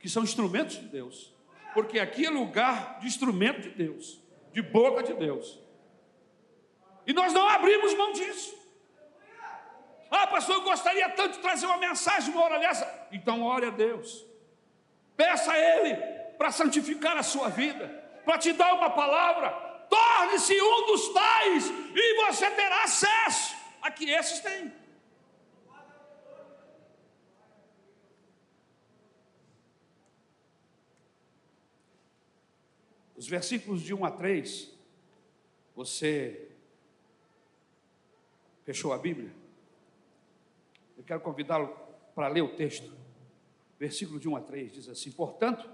[0.00, 1.32] que são instrumentos de Deus.
[1.72, 4.20] Porque aqui é lugar de instrumento de Deus,
[4.52, 5.60] de boca de Deus.
[7.06, 8.58] E nós não abrimos mão disso.
[10.10, 13.08] Ah, pastor, eu gostaria tanto de trazer uma mensagem uma hora dessa.
[13.12, 14.29] Então, ore a Deus.
[15.20, 15.96] Peça a Ele
[16.38, 17.88] para santificar a sua vida,
[18.24, 19.50] para te dar uma palavra.
[19.90, 24.72] Torne-se um dos tais e você terá acesso a que esses têm.
[33.14, 34.74] Os versículos de 1 a 3,
[35.76, 36.48] você
[38.64, 39.30] fechou a Bíblia?
[40.96, 41.78] Eu quero convidá-lo
[42.14, 42.99] para ler o texto
[43.80, 45.66] versículo de 1 a 3 diz assim: Portanto,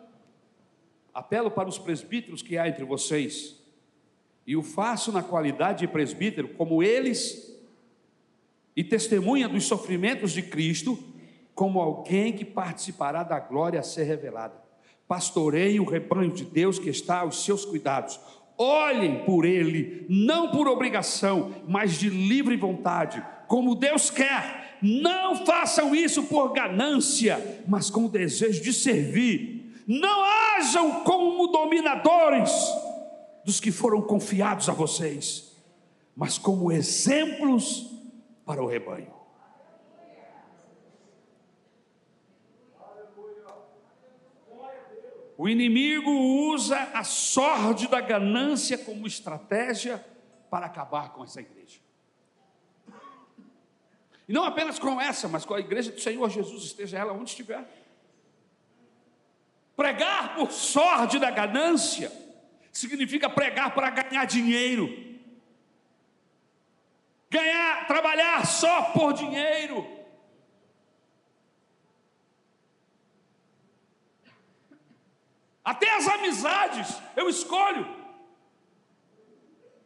[1.12, 3.60] apelo para os presbíteros que há entre vocês,
[4.46, 7.52] e o faço na qualidade de presbítero, como eles,
[8.76, 10.96] e testemunha dos sofrimentos de Cristo,
[11.52, 14.54] como alguém que participará da glória a ser revelada.
[15.08, 18.20] Pastoreiem o rebanho de Deus que está aos seus cuidados.
[18.56, 25.94] Olhem por ele, não por obrigação, mas de livre vontade, como Deus quer não façam
[25.94, 29.84] isso por ganância, mas com o desejo de servir.
[29.86, 32.50] Não hajam como dominadores
[33.44, 35.56] dos que foram confiados a vocês,
[36.16, 37.90] mas como exemplos
[38.44, 39.14] para o rebanho.
[45.38, 50.04] O inimigo usa a sorte da ganância como estratégia
[50.48, 51.85] para acabar com essa igreja.
[54.28, 57.30] E não apenas com essa, mas com a igreja do Senhor Jesus, esteja ela onde
[57.30, 57.64] estiver.
[59.76, 62.10] Pregar por sorte da ganância
[62.72, 64.88] significa pregar para ganhar dinheiro.
[67.30, 69.86] Ganhar, trabalhar só por dinheiro.
[75.64, 77.95] Até as amizades eu escolho.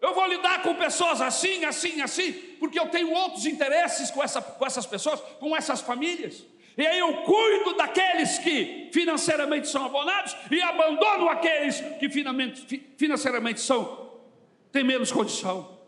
[0.01, 4.40] Eu vou lidar com pessoas assim, assim, assim, porque eu tenho outros interesses com, essa,
[4.40, 6.44] com essas pessoas, com essas famílias.
[6.76, 14.11] E aí eu cuido daqueles que financeiramente são abonados e abandono aqueles que financeiramente são
[14.72, 15.78] têm menos condição.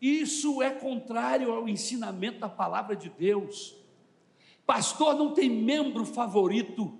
[0.00, 3.74] Isso é contrário ao ensinamento da palavra de Deus.
[4.66, 6.96] Pastor não tem membro favorito.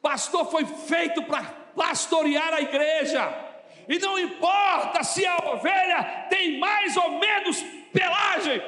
[0.00, 1.44] Pastor foi feito para
[1.76, 3.49] pastorear a igreja.
[3.90, 7.60] E não importa se a ovelha tem mais ou menos
[7.92, 8.62] pelagem.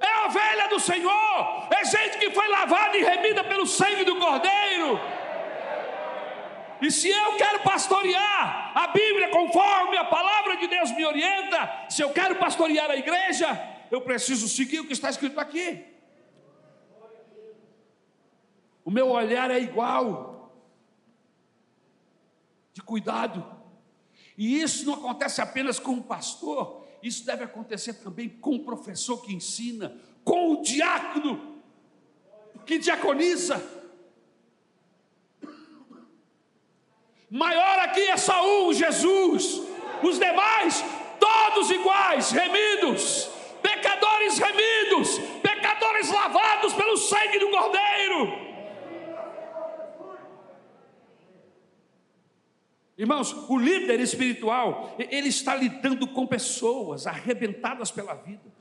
[0.00, 1.68] É ovelha do Senhor.
[1.70, 4.98] É gente que foi lavada e remida pelo sangue do Cordeiro.
[6.82, 12.02] E se eu quero pastorear a Bíblia conforme a palavra de Deus me orienta, se
[12.02, 13.46] eu quero pastorear a igreja,
[13.92, 15.84] eu preciso seguir o que está escrito aqui.
[18.84, 20.29] O meu olhar é igual,
[22.80, 23.44] de cuidado.
[24.36, 29.18] E isso não acontece apenas com o pastor, isso deve acontecer também com o professor
[29.22, 31.60] que ensina, com o diácono
[32.64, 33.62] que diaconiza.
[37.30, 39.62] Maior aqui é um, Jesus.
[40.02, 40.82] Os demais,
[41.18, 43.28] todos iguais, remidos,
[43.62, 48.49] pecadores remidos, pecadores lavados pelo sangue do Cordeiro.
[53.00, 58.52] Irmãos, o líder espiritual, ele está lidando com pessoas arrebentadas pela vida.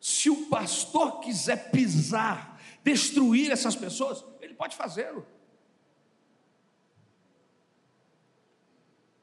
[0.00, 5.26] Se o pastor quiser pisar, destruir essas pessoas, ele pode fazê-lo.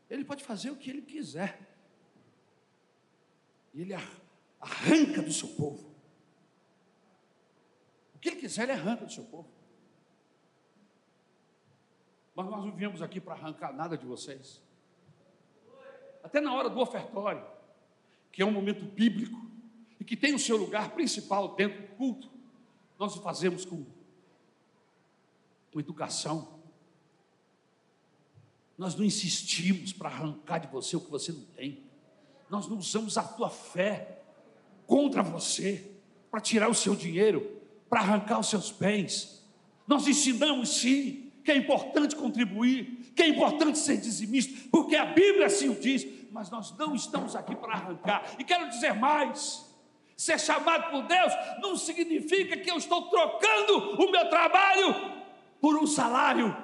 [0.10, 1.62] Ele pode fazer o que ele quiser.
[3.74, 3.94] E ele
[4.60, 5.96] arranca do seu povo.
[8.14, 9.59] O que ele quiser, ele arranca do seu povo.
[12.40, 14.62] Mas nós não viemos aqui para arrancar nada de vocês.
[16.24, 17.46] Até na hora do ofertório,
[18.32, 19.46] que é um momento bíblico
[20.00, 22.32] e que tem o seu lugar principal dentro do culto,
[22.98, 23.86] nós o fazemos com,
[25.70, 26.62] com educação,
[28.78, 31.84] nós não insistimos para arrancar de você o que você não tem.
[32.50, 34.22] Nós não usamos a tua fé
[34.88, 35.92] contra você
[36.32, 39.46] para tirar o seu dinheiro, para arrancar os seus bens.
[39.86, 45.48] Nós ensinamos sim que é importante contribuir, que é importante ser dizimista, porque a Bíblia
[45.48, 48.24] assim o diz, mas nós não estamos aqui para arrancar.
[48.38, 49.66] E quero dizer mais:
[50.16, 54.96] ser chamado por Deus não significa que eu estou trocando o meu trabalho
[55.62, 56.56] por um salário.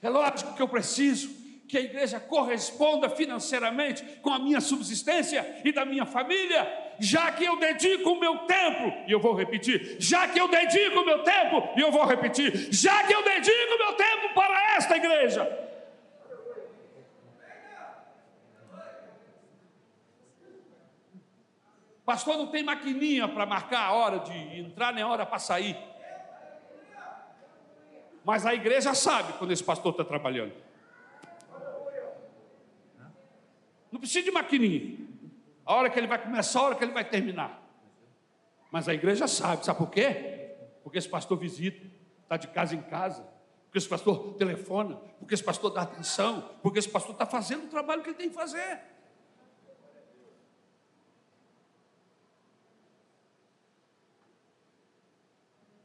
[0.00, 5.72] É lógico que eu preciso que a igreja corresponda financeiramente com a minha subsistência e
[5.72, 10.28] da minha família, já que eu dedico o meu tempo, e eu vou repetir, já
[10.28, 13.78] que eu dedico o meu tempo, e eu vou repetir, já que eu dedico o
[13.78, 15.70] meu tempo para esta igreja.
[22.04, 25.76] Pastor, não tem maquininha para marcar a hora de entrar nem a hora para sair.
[28.24, 30.52] Mas a igreja sabe quando esse pastor está trabalhando.
[33.90, 35.11] Não precisa de maquininha.
[35.64, 37.62] A hora que ele vai começar, a hora que ele vai terminar.
[38.70, 40.54] Mas a igreja sabe, sabe por quê?
[40.82, 41.86] Porque esse pastor visita,
[42.22, 43.22] está de casa em casa,
[43.64, 47.68] porque esse pastor telefona, porque esse pastor dá atenção, porque esse pastor está fazendo o
[47.68, 48.80] trabalho que ele tem que fazer.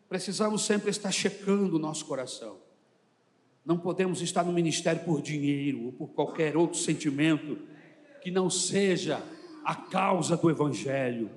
[0.10, 2.58] Precisamos sempre estar checando o nosso coração.
[3.66, 7.58] Não podemos estar no ministério por dinheiro ou por qualquer outro sentimento
[8.22, 9.22] que não seja
[9.68, 11.30] a causa do Evangelho.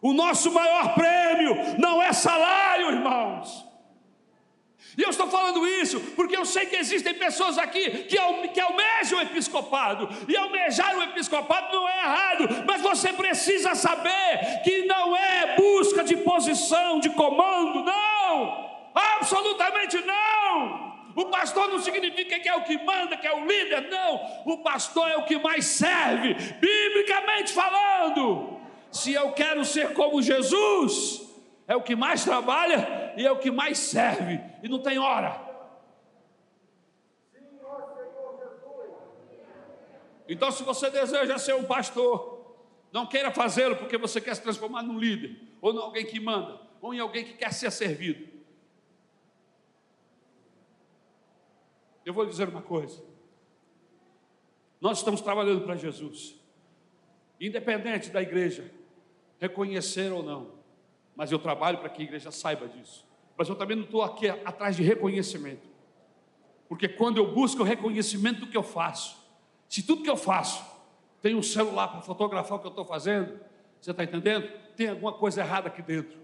[0.00, 3.66] O nosso maior prêmio não é salário, irmãos.
[4.96, 9.22] E eu estou falando isso porque eu sei que existem pessoas aqui que, almejam o
[9.22, 15.54] episcopado, e almejar o episcopado não é errado, mas você precisa saber que não é
[15.54, 20.91] busca de posição, de comando, não, absolutamente não.
[21.14, 24.20] O pastor não significa que é o que manda, que é o líder, não.
[24.46, 28.60] O pastor é o que mais serve, biblicamente falando.
[28.90, 31.22] Se eu quero ser como Jesus,
[31.66, 35.50] é o que mais trabalha e é o que mais serve, e não tem hora.
[40.28, 42.56] Então, se você deseja ser um pastor,
[42.92, 46.60] não queira fazê-lo porque você quer se transformar num líder, ou em alguém que manda,
[46.80, 48.41] ou em alguém que quer ser servido.
[52.04, 53.02] Eu vou dizer uma coisa:
[54.80, 56.34] nós estamos trabalhando para Jesus,
[57.40, 58.70] independente da igreja
[59.38, 60.62] reconhecer ou não
[61.14, 63.06] mas eu trabalho para que a igreja saiba disso.
[63.36, 65.68] mas eu também não estou aqui atrás de reconhecimento.
[66.68, 69.16] Porque quando eu busco o reconhecimento do que eu faço,
[69.68, 70.64] se tudo que eu faço
[71.20, 73.38] tem um celular para fotografar o que eu estou fazendo,
[73.80, 74.48] você está entendendo?
[74.76, 76.18] Tem alguma coisa errada aqui dentro.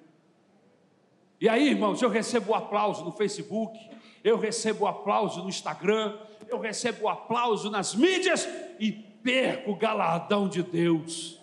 [1.40, 3.78] E aí, irmãos, eu recebo aplauso no Facebook,
[4.22, 6.16] eu recebo aplauso no Instagram,
[6.48, 8.48] eu recebo aplauso nas mídias
[8.78, 11.38] e perco o galardão de Deus.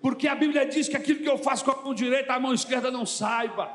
[0.00, 2.54] Porque a Bíblia diz que aquilo que eu faço com a mão direita, a mão
[2.54, 3.70] esquerda não saiba.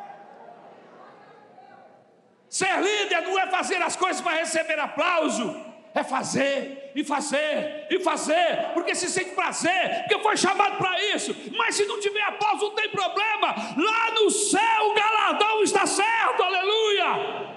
[2.49, 5.55] Ser líder não é fazer as coisas para receber aplauso,
[5.93, 11.35] é fazer e fazer e fazer, porque se sente prazer, porque foi chamado para isso.
[11.57, 13.47] Mas se não tiver aplauso, não tem problema.
[13.77, 17.55] Lá no céu o galardão está certo, aleluia.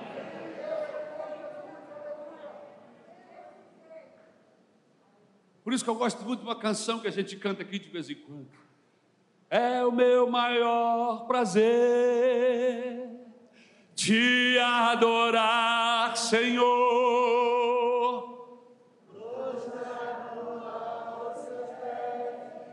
[5.69, 7.91] Por isso que eu gosto muito de uma canção que a gente canta aqui de
[7.91, 8.49] vez em quando.
[9.51, 13.07] É o meu maior prazer
[13.95, 16.65] te adorar, Senhor.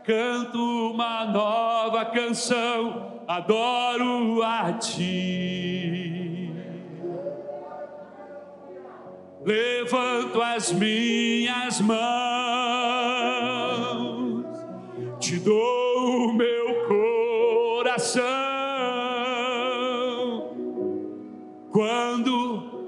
[0.02, 0.58] Canto
[0.90, 6.50] uma nova canção, adoro a ti.
[9.44, 12.75] Levanto as minhas mãos
[15.26, 18.22] te dou o meu coração.
[21.72, 22.86] Quando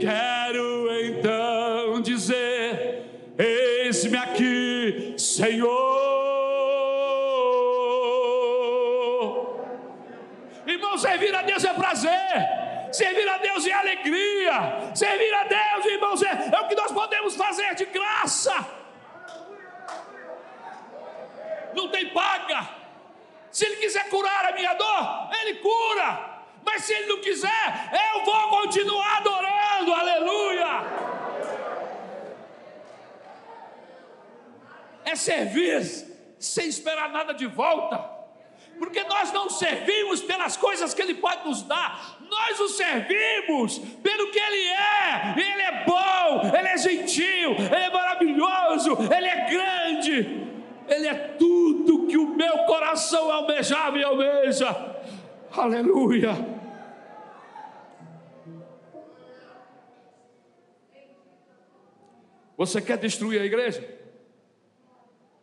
[0.00, 3.04] quero então dizer:
[3.38, 5.70] Eis-me aqui, Senhor.
[10.66, 12.10] Irmão, servir a Deus é prazer.
[12.90, 14.90] Servir a Deus é alegria.
[14.96, 18.81] Servir a Deus, irmãos, é, é o que nós podemos fazer de graça
[22.02, 22.68] tem paga.
[23.50, 26.30] Se Ele quiser curar a minha dor, Ele cura.
[26.64, 30.66] Mas se Ele não quiser, eu vou continuar adorando, aleluia.
[35.04, 35.82] É servir
[36.38, 38.10] sem esperar nada de volta
[38.78, 44.30] porque nós não servimos pelas coisas que Ele pode nos dar, nós o servimos pelo
[44.32, 45.34] que Ele é.
[45.36, 50.51] Ele é bom, Ele é gentil, Ele é maravilhoso, Ele é grande.
[50.92, 54.68] Ele é tudo que o meu coração almejava e almeja.
[55.50, 56.32] Aleluia.
[62.58, 63.82] Você quer destruir a igreja?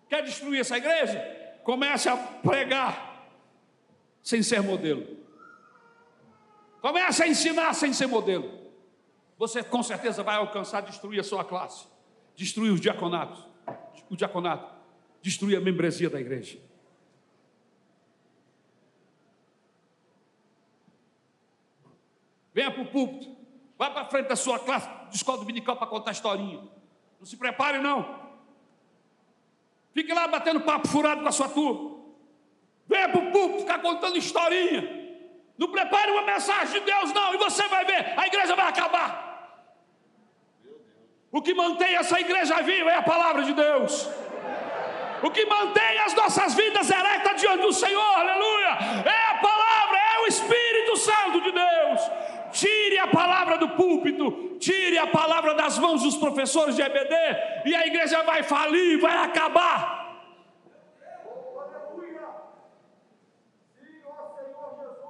[0.08, 1.20] Quer destruir essa igreja?
[1.64, 3.28] Comece a pregar
[4.22, 5.18] sem ser modelo.
[6.80, 8.70] Comece a ensinar sem ser modelo.
[9.38, 11.88] Você com certeza vai alcançar destruir a sua classe,
[12.36, 13.48] destruir os diaconatos,
[14.10, 14.79] o diaconato
[15.22, 16.60] destruir a membresia da igreja.
[22.54, 23.38] Venha para o púlpito,
[23.78, 26.60] vá para frente da sua classe de escola dominical para contar historinha.
[27.20, 28.30] Não se prepare, não.
[29.94, 32.00] Fique lá batendo papo furado com a sua turma.
[32.88, 34.98] Venha para o púlpito ficar contando historinha.
[35.58, 39.28] Não prepare uma mensagem de Deus, não, e você vai ver, a igreja vai acabar.
[41.32, 44.08] O que mantém essa igreja viva é a palavra de Deus
[45.24, 50.20] o que mantém as nossas vidas eretas diante do Senhor, aleluia, é a palavra, é
[50.20, 52.02] o Espírito Santo de Deus.
[52.52, 57.16] Tire a palavra do púlpito, tire a palavra das mãos dos professores de EBD,
[57.66, 60.00] e a igreja vai falir, vai acabar.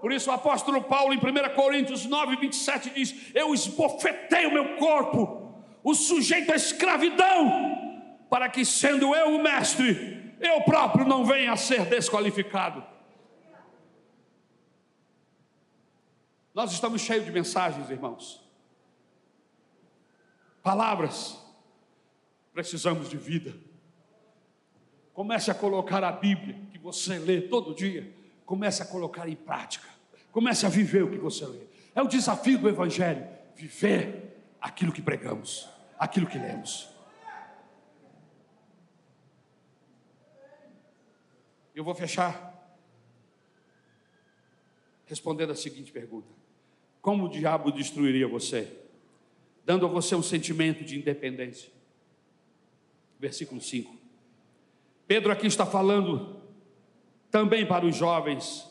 [0.02, 4.78] Por isso o apóstolo Paulo, em 1 Coríntios 9, 27, diz: Eu esbofetei o meu
[4.78, 5.54] corpo,
[5.84, 7.89] o sujeito à escravidão,
[8.30, 12.84] para que, sendo eu o mestre, eu próprio não venha a ser desqualificado.
[16.54, 18.44] Nós estamos cheios de mensagens, irmãos,
[20.62, 21.38] palavras,
[22.54, 23.56] precisamos de vida.
[25.14, 28.14] Comece a colocar a Bíblia que você lê todo dia,
[28.46, 29.88] comece a colocar em prática,
[30.32, 31.68] comece a viver o que você lê.
[31.96, 35.68] É o desafio do Evangelho: viver aquilo que pregamos,
[35.98, 36.99] aquilo que lemos.
[41.80, 42.78] Eu vou fechar
[45.06, 46.28] respondendo a seguinte pergunta:
[47.02, 48.70] Como o diabo destruiria você?
[49.64, 51.72] Dando a você um sentimento de independência.
[53.18, 53.96] Versículo 5.
[55.08, 56.42] Pedro aqui está falando
[57.32, 58.70] também para os jovens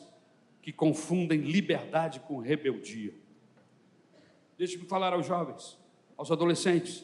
[0.61, 3.15] que confundem liberdade com rebeldia.
[4.55, 5.79] Deixe-me falar aos jovens,
[6.15, 7.03] aos adolescentes.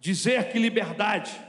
[0.00, 1.47] Dizer que liberdade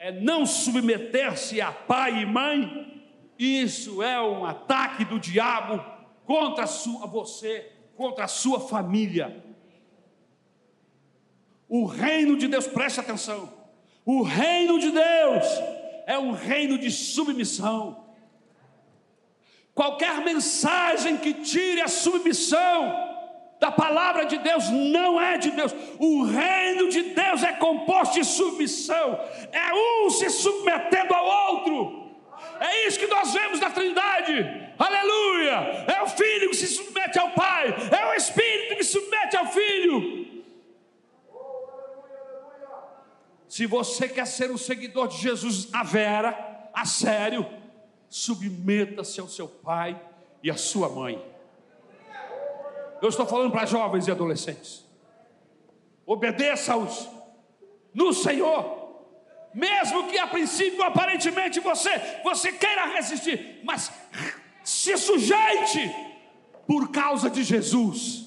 [0.00, 3.04] é não submeter-se a pai e mãe
[3.38, 5.84] Isso é um ataque do diabo
[6.24, 9.44] contra sua, você, contra a sua família.
[11.68, 13.52] O reino de Deus, preste atenção.
[14.04, 15.46] O reino de Deus
[16.06, 18.04] é um reino de submissão.
[19.74, 23.09] Qualquer mensagem que tire a submissão
[23.60, 25.72] da palavra de Deus não é de Deus.
[25.98, 29.20] O reino de Deus é composto de submissão.
[29.52, 32.10] É um se submetendo ao outro.
[32.58, 34.72] É isso que nós vemos na Trindade.
[34.78, 35.84] Aleluia!
[35.86, 37.74] É o filho que se submete ao Pai.
[37.90, 40.26] É o Espírito que se submete ao Filho.
[43.46, 47.44] Se você quer ser um seguidor de Jesus a vera, a sério,
[48.08, 50.00] submeta-se ao seu pai
[50.42, 51.29] e à sua mãe.
[53.00, 54.84] Eu estou falando para jovens e adolescentes.
[56.06, 57.08] Obedeça-os
[57.94, 58.78] no Senhor.
[59.54, 61.90] Mesmo que a princípio aparentemente você
[62.22, 63.92] você queira resistir, mas
[64.62, 65.92] se sujeite
[66.66, 68.26] por causa de Jesus.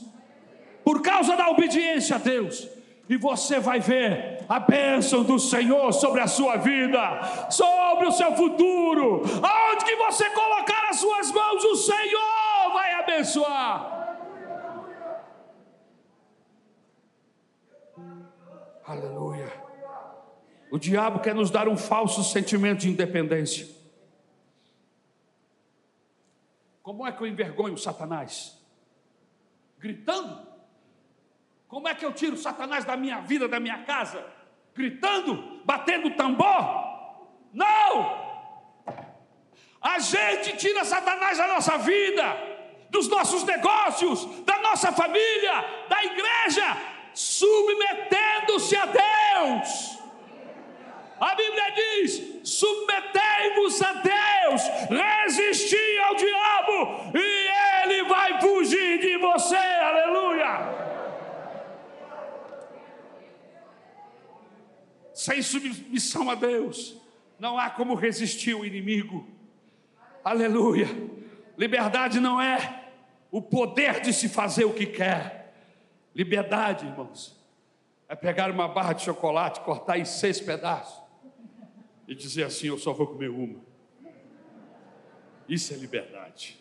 [0.83, 2.67] Por causa da obediência a Deus
[3.09, 8.33] e você vai ver a bênção do Senhor sobre a sua vida, sobre o seu
[8.35, 9.21] futuro.
[9.41, 14.02] Aonde que você colocar as suas mãos, o Senhor vai abençoar.
[18.85, 19.51] Aleluia.
[20.71, 23.67] O diabo quer nos dar um falso sentimento de independência.
[26.81, 28.59] Como é que eu envergonho Satanás?
[29.79, 30.47] Gritando?
[31.67, 34.25] Como é que eu tiro Satanás da minha vida, da minha casa?
[34.75, 35.61] Gritando?
[35.63, 36.83] Batendo tambor?
[37.53, 38.23] Não!
[39.81, 42.23] A gente tira Satanás da nossa vida,
[42.89, 49.99] dos nossos negócios, da nossa família, da igreja, submetendo-se a Deus.
[51.19, 59.55] A Bíblia diz: submetei-vos a Deus, resisti ao diabo, e ele vai fugir de você,
[59.55, 60.83] aleluia.
[65.13, 66.97] Sem submissão a Deus,
[67.39, 69.27] não há como resistir o inimigo,
[70.23, 70.87] aleluia.
[71.57, 72.89] Liberdade não é
[73.31, 75.42] o poder de se fazer o que quer.
[76.15, 77.35] Liberdade, irmãos,
[78.07, 81.01] é pegar uma barra de chocolate, cortar em seis pedaços
[82.07, 83.59] e dizer assim: Eu só vou comer uma.
[85.49, 86.59] Isso é liberdade.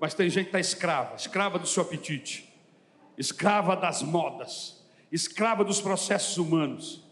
[0.00, 2.48] Mas tem gente que está escrava, escrava do seu apetite,
[3.16, 4.82] escrava das modas,
[5.12, 7.04] escrava dos processos humanos.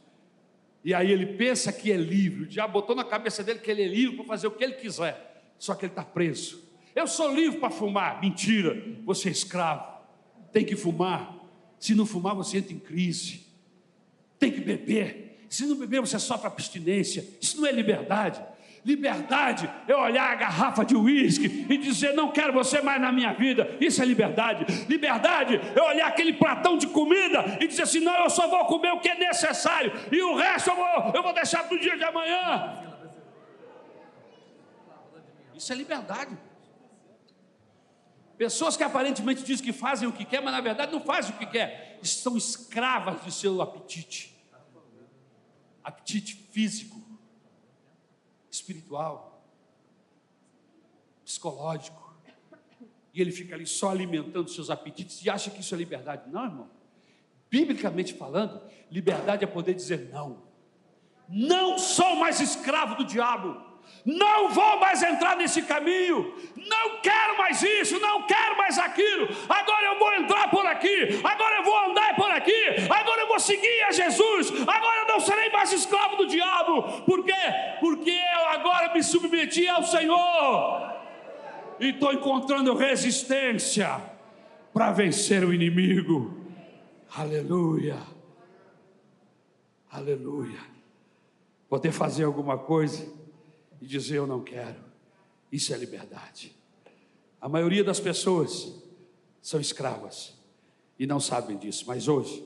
[0.84, 3.82] E aí ele pensa que é livre, o diabo botou na cabeça dele que ele
[3.82, 6.64] é livre para fazer o que ele quiser, só que ele está preso.
[6.94, 9.95] Eu sou livre para fumar, mentira, você é escravo
[10.56, 11.34] tem que fumar.
[11.78, 13.46] Se não fumar, você entra em crise.
[14.38, 15.46] Tem que beber.
[15.50, 17.28] Se não beber, você sofre abstinência.
[17.42, 18.42] Isso não é liberdade.
[18.82, 23.34] Liberdade é olhar a garrafa de uísque e dizer: Não quero você mais na minha
[23.34, 23.76] vida.
[23.78, 24.64] Isso é liberdade.
[24.88, 28.92] Liberdade é olhar aquele platão de comida e dizer assim: Não, eu só vou comer
[28.92, 31.98] o que é necessário e o resto eu vou, eu vou deixar para o dia
[31.98, 32.82] de amanhã.
[35.54, 36.45] Isso é liberdade.
[38.36, 41.38] Pessoas que aparentemente dizem que fazem o que quer, mas na verdade não fazem o
[41.38, 41.98] que quer.
[42.02, 44.36] Estão escravas de seu apetite.
[45.82, 47.00] Apetite físico,
[48.50, 49.42] espiritual,
[51.24, 52.04] psicológico.
[53.14, 56.30] E ele fica ali só alimentando seus apetites e acha que isso é liberdade.
[56.30, 56.70] Não, irmão.
[57.48, 58.60] Biblicamente falando,
[58.90, 60.42] liberdade é poder dizer não.
[61.28, 63.64] Não sou mais escravo do diabo
[64.06, 69.86] não vou mais entrar nesse caminho, não quero mais isso, não quero mais aquilo, agora
[69.86, 73.82] eu vou entrar por aqui, agora eu vou andar por aqui, agora eu vou seguir
[73.82, 77.32] a Jesus, agora eu não serei mais escravo do diabo, por quê?
[77.80, 80.94] Porque eu agora me submeti ao Senhor.
[81.80, 84.00] E estou encontrando resistência
[84.72, 86.46] para vencer o inimigo,
[87.14, 87.98] aleluia,
[89.90, 90.60] aleluia,
[91.68, 93.15] poder fazer alguma coisa
[93.80, 94.80] e dizer eu não quero.
[95.50, 96.54] Isso é liberdade.
[97.40, 98.72] A maioria das pessoas
[99.40, 100.34] são escravas
[100.98, 102.44] e não sabem disso, mas hoje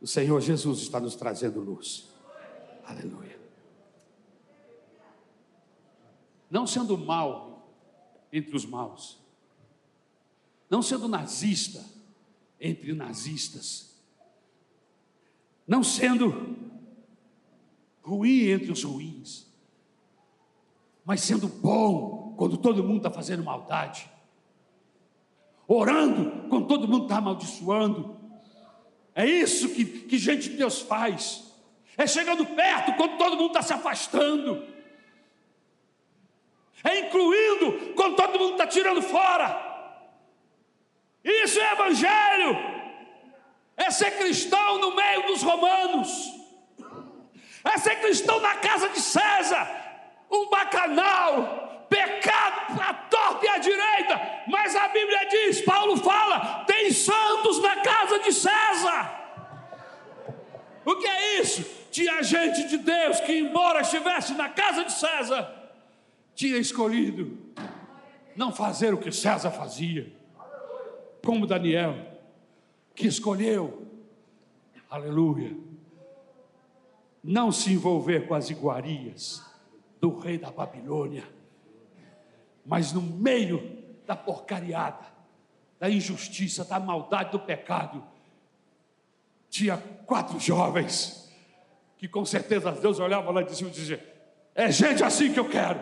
[0.00, 2.08] o Senhor Jesus está nos trazendo luz.
[2.84, 3.38] Aleluia.
[6.50, 7.68] Não sendo mal
[8.32, 9.18] entre os maus,
[10.68, 11.84] não sendo nazista
[12.60, 13.94] entre nazistas,
[15.66, 16.56] não sendo
[18.02, 19.51] ruim entre os ruins,
[21.04, 24.10] mas sendo bom quando todo mundo está fazendo maldade,
[25.66, 28.16] orando quando todo mundo está amaldiçoando.
[29.14, 31.52] É isso que, que gente de Deus faz.
[31.96, 34.66] É chegando perto quando todo mundo está se afastando.
[36.82, 39.70] é incluindo quando todo mundo está tirando fora.
[41.24, 42.56] Isso é evangelho,
[43.76, 46.32] é ser cristão no meio dos romanos,
[47.62, 49.81] é ser cristão na casa de César,
[50.32, 56.90] um bacanal, pecado à torta e à direita, mas a Bíblia diz, Paulo fala, tem
[56.90, 59.20] santos na casa de César.
[60.86, 61.64] O que é isso?
[61.90, 65.70] Tinha gente de Deus que, embora estivesse na casa de César,
[66.34, 67.38] tinha escolhido
[68.34, 70.10] não fazer o que César fazia,
[71.22, 71.94] como Daniel,
[72.94, 73.86] que escolheu,
[74.90, 75.54] aleluia,
[77.22, 79.51] não se envolver com as iguarias
[80.02, 81.22] do rei da Babilônia,
[82.66, 85.06] mas no meio da porcariada,
[85.78, 88.02] da injustiça, da maldade, do pecado,
[89.48, 91.32] tinha quatro jovens
[91.96, 94.04] que com certeza Deus olhava lá e dizia:
[94.56, 95.78] É gente assim que eu quero,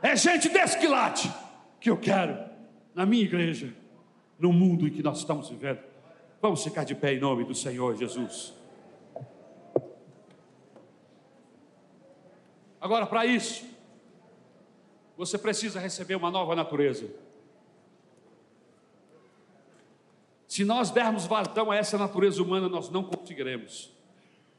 [0.00, 1.28] é gente desse quilate
[1.80, 2.38] que eu quero
[2.94, 3.74] na minha igreja,
[4.38, 5.80] no mundo em que nós estamos vivendo.
[6.40, 8.54] Vamos ficar de pé em nome do Senhor Jesus.
[12.84, 13.64] Agora, para isso,
[15.16, 17.08] você precisa receber uma nova natureza.
[20.46, 23.90] Se nós dermos vazão a essa natureza humana, nós não conseguiremos.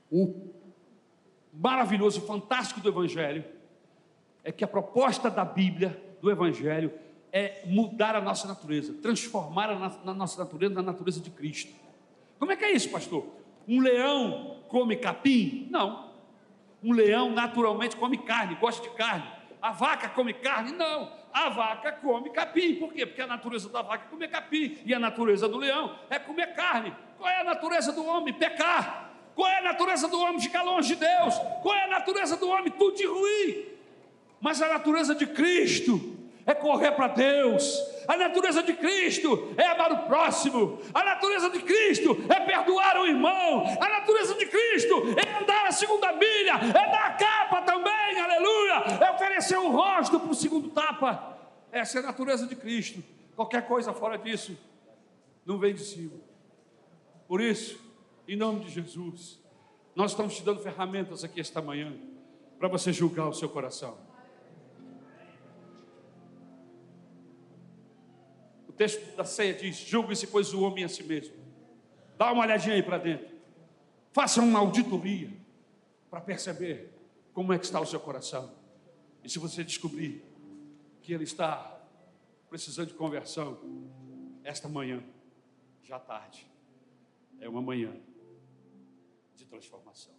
[0.09, 0.49] O
[1.53, 3.45] maravilhoso, fantástico do Evangelho
[4.43, 6.91] é que a proposta da Bíblia, do Evangelho,
[7.31, 11.75] é mudar a nossa natureza, transformar a nossa natureza na natureza de Cristo.
[12.39, 13.23] Como é que é isso, pastor?
[13.67, 15.67] Um leão come capim?
[15.69, 16.04] Não.
[16.85, 19.27] Um leão naturalmente come carne, gosta de carne.
[19.59, 20.71] A vaca come carne?
[20.71, 21.11] Não.
[21.33, 22.75] A vaca come capim.
[22.75, 23.07] Por quê?
[23.07, 24.77] Porque a natureza da vaca é comer capim.
[24.85, 26.93] E a natureza do leão é comer carne.
[27.17, 28.31] Qual é a natureza do homem?
[28.35, 29.09] Pecar.
[29.33, 30.39] Qual é a natureza do homem?
[30.39, 31.35] Ficar longe de Deus.
[31.63, 32.71] Qual é a natureza do homem?
[32.71, 33.65] Tudo de ruim.
[34.39, 36.14] Mas a natureza de Cristo
[36.45, 37.81] é correr para Deus.
[38.07, 40.79] A natureza de Cristo é amar o próximo.
[40.93, 43.65] A natureza de Cristo é perdoar o irmão.
[43.81, 49.05] A natureza de Cristo é andar a segunda milha, é dar a capa também, aleluia.
[49.05, 51.35] É oferecer o rosto para o segundo tapa.
[51.71, 53.03] Essa é a natureza de Cristo.
[53.35, 54.57] Qualquer coisa fora disso
[55.45, 56.13] não vem de cima.
[57.27, 57.79] Por isso,
[58.27, 59.39] em nome de Jesus,
[59.95, 61.93] nós estamos te dando ferramentas aqui esta manhã
[62.59, 63.97] para você julgar o seu coração.
[68.75, 71.35] Texto da ceia diz: julgue-se, pois, o homem a si mesmo.
[72.17, 73.27] Dá uma olhadinha aí para dentro.
[74.13, 75.31] Faça uma auditoria
[76.09, 76.93] para perceber
[77.33, 78.49] como é que está o seu coração.
[79.23, 80.23] E se você descobrir
[81.01, 81.81] que ele está
[82.49, 83.59] precisando de conversão,
[84.43, 85.03] esta manhã,
[85.83, 86.49] já tarde,
[87.39, 87.93] é uma manhã
[89.35, 90.14] de transformação.